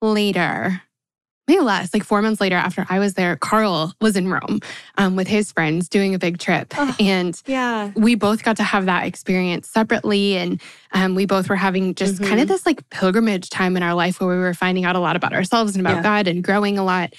[0.00, 0.82] later,
[1.46, 4.60] maybe less, like four months later after I was there, Carl was in Rome
[4.96, 6.74] um, with his friends doing a big trip.
[6.76, 10.36] Oh, and yeah, we both got to have that experience separately.
[10.36, 10.60] And
[10.92, 12.24] um, we both were having just mm-hmm.
[12.24, 15.00] kind of this like pilgrimage time in our life where we were finding out a
[15.00, 16.02] lot about ourselves and about yeah.
[16.02, 17.14] God and growing a lot.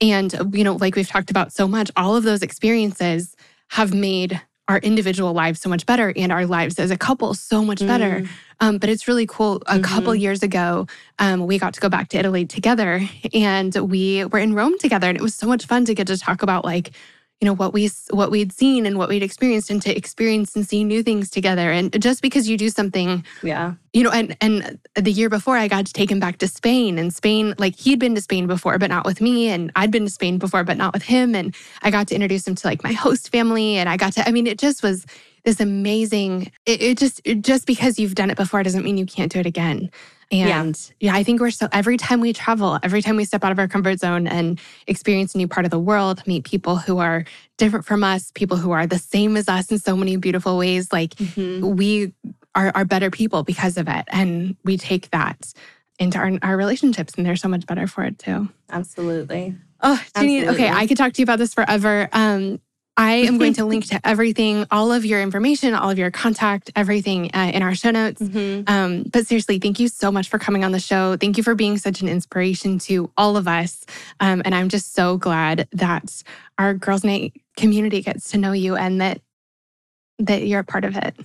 [0.00, 3.36] And, you know, like we've talked about so much, all of those experiences
[3.68, 7.64] have made our individual lives so much better and our lives as a couple so
[7.64, 8.20] much better.
[8.20, 8.28] Mm.
[8.60, 9.56] Um, but it's really cool.
[9.56, 9.82] A mm-hmm.
[9.82, 10.86] couple years ago,
[11.18, 15.08] um, we got to go back to Italy together and we were in Rome together.
[15.08, 16.92] And it was so much fun to get to talk about like
[17.44, 20.66] you know what we what we'd seen and what we'd experienced and to experience and
[20.66, 21.70] see new things together.
[21.70, 23.74] And just because you do something yeah.
[23.92, 26.96] you know and and the year before i got to take him back to spain
[26.96, 30.06] and spain like he'd been to spain before but not with me and i'd been
[30.06, 31.34] to spain before but not with him.
[31.34, 34.26] And i got to introduce him to like my host family and i got to
[34.26, 35.04] i mean it just was
[35.44, 39.04] this amazing it, it just it, just because you've done it before doesn't mean you
[39.04, 39.90] can't do it again
[40.42, 41.12] and yeah.
[41.12, 43.58] yeah, I think we're so every time we travel, every time we step out of
[43.58, 47.24] our comfort zone and experience a new part of the world, meet people who are
[47.56, 50.92] different from us, people who are the same as us in so many beautiful ways,
[50.92, 51.76] like mm-hmm.
[51.76, 52.12] we
[52.54, 54.04] are, are better people because of it.
[54.08, 55.52] And we take that
[55.98, 58.48] into our, our relationships and they're so much better for it too.
[58.70, 59.56] Absolutely.
[59.80, 62.08] Oh, Janine, okay, I could talk to you about this forever.
[62.12, 62.60] Um,
[62.96, 66.70] I am going to link to everything, all of your information, all of your contact,
[66.76, 68.22] everything uh, in our show notes.
[68.22, 68.72] Mm-hmm.
[68.72, 71.16] Um, but seriously, thank you so much for coming on the show.
[71.16, 73.84] Thank you for being such an inspiration to all of us.
[74.20, 76.22] Um, and I'm just so glad that
[76.58, 79.20] our Girls Night community gets to know you and that
[80.20, 81.16] that you're a part of it.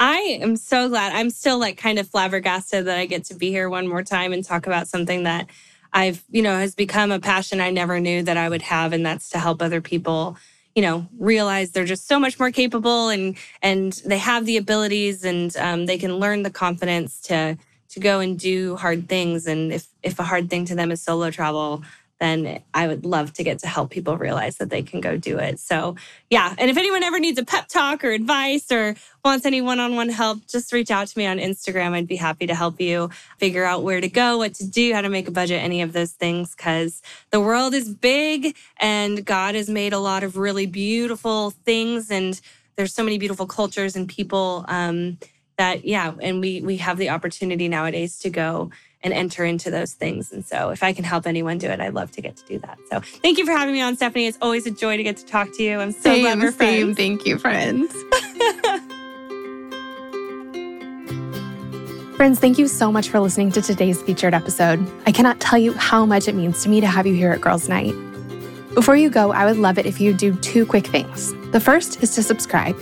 [0.00, 1.12] I am so glad.
[1.14, 4.32] I'm still like kind of flabbergasted that I get to be here one more time
[4.32, 5.48] and talk about something that
[5.94, 8.92] I've, you know, has become a passion I never knew that I would have.
[8.92, 10.36] And that's to help other people,
[10.74, 15.24] you know, realize they're just so much more capable and and they have the abilities
[15.24, 17.56] and um, they can learn the confidence to
[17.90, 19.46] to go and do hard things.
[19.46, 21.84] And if if a hard thing to them is solo travel,
[22.24, 25.38] then I would love to get to help people realize that they can go do
[25.38, 25.60] it.
[25.60, 25.96] So,
[26.30, 26.54] yeah.
[26.56, 29.94] And if anyone ever needs a pep talk or advice or wants any one on
[29.94, 31.92] one help, just reach out to me on Instagram.
[31.92, 35.02] I'd be happy to help you figure out where to go, what to do, how
[35.02, 39.54] to make a budget, any of those things, because the world is big and God
[39.54, 42.10] has made a lot of really beautiful things.
[42.10, 42.40] And
[42.76, 45.18] there's so many beautiful cultures and people um,
[45.58, 46.14] that, yeah.
[46.22, 48.70] And we, we have the opportunity nowadays to go
[49.04, 50.32] and enter into those things.
[50.32, 52.58] And so if I can help anyone do it, I'd love to get to do
[52.60, 52.78] that.
[52.90, 54.26] So thank you for having me on, Stephanie.
[54.26, 55.78] It's always a joy to get to talk to you.
[55.78, 56.94] I'm so same, glad we're same.
[56.94, 56.96] friends.
[56.96, 57.94] Thank you, friends.
[62.16, 64.88] Friends, thank you so much for listening to today's featured episode.
[65.04, 67.40] I cannot tell you how much it means to me to have you here at
[67.40, 67.92] Girls Night.
[68.72, 71.34] Before you go, I would love it if you do two quick things.
[71.50, 72.80] The first is to subscribe.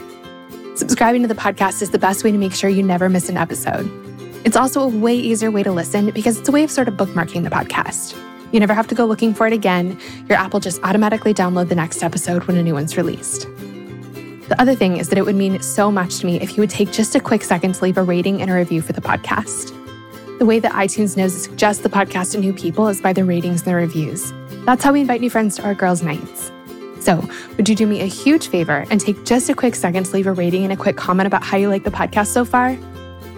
[0.77, 3.39] Subscribing to the podcast is the best way to make sure you never miss an
[3.39, 3.91] episode.
[4.45, 6.95] It's also a way easier way to listen because it's a way of sort of
[6.95, 8.19] bookmarking the podcast.
[8.53, 9.99] You never have to go looking for it again.
[10.29, 13.43] Your app will just automatically download the next episode when a new one's released.
[14.49, 16.71] The other thing is that it would mean so much to me if you would
[16.71, 19.79] take just a quick second to leave a rating and a review for the podcast.
[20.39, 23.25] The way that iTunes knows to suggest the podcast to new people is by the
[23.25, 24.33] ratings and the reviews.
[24.67, 26.51] That's how we invite new friends to our girls' nights.
[27.01, 27.27] So,
[27.57, 30.27] would you do me a huge favor and take just a quick second to leave
[30.27, 32.77] a rating and a quick comment about how you like the podcast so far?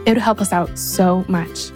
[0.06, 1.70] It would help us out so much.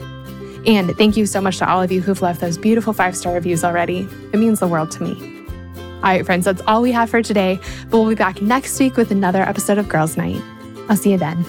[0.66, 3.35] And thank you so much to all of you who've left those beautiful five star
[3.35, 4.09] reviews already.
[4.33, 5.45] It means the world to me.
[5.76, 7.59] All right, friends, that's all we have for today,
[7.91, 10.41] but we'll be back next week with another episode of Girls Night.
[10.89, 11.45] I'll see you then.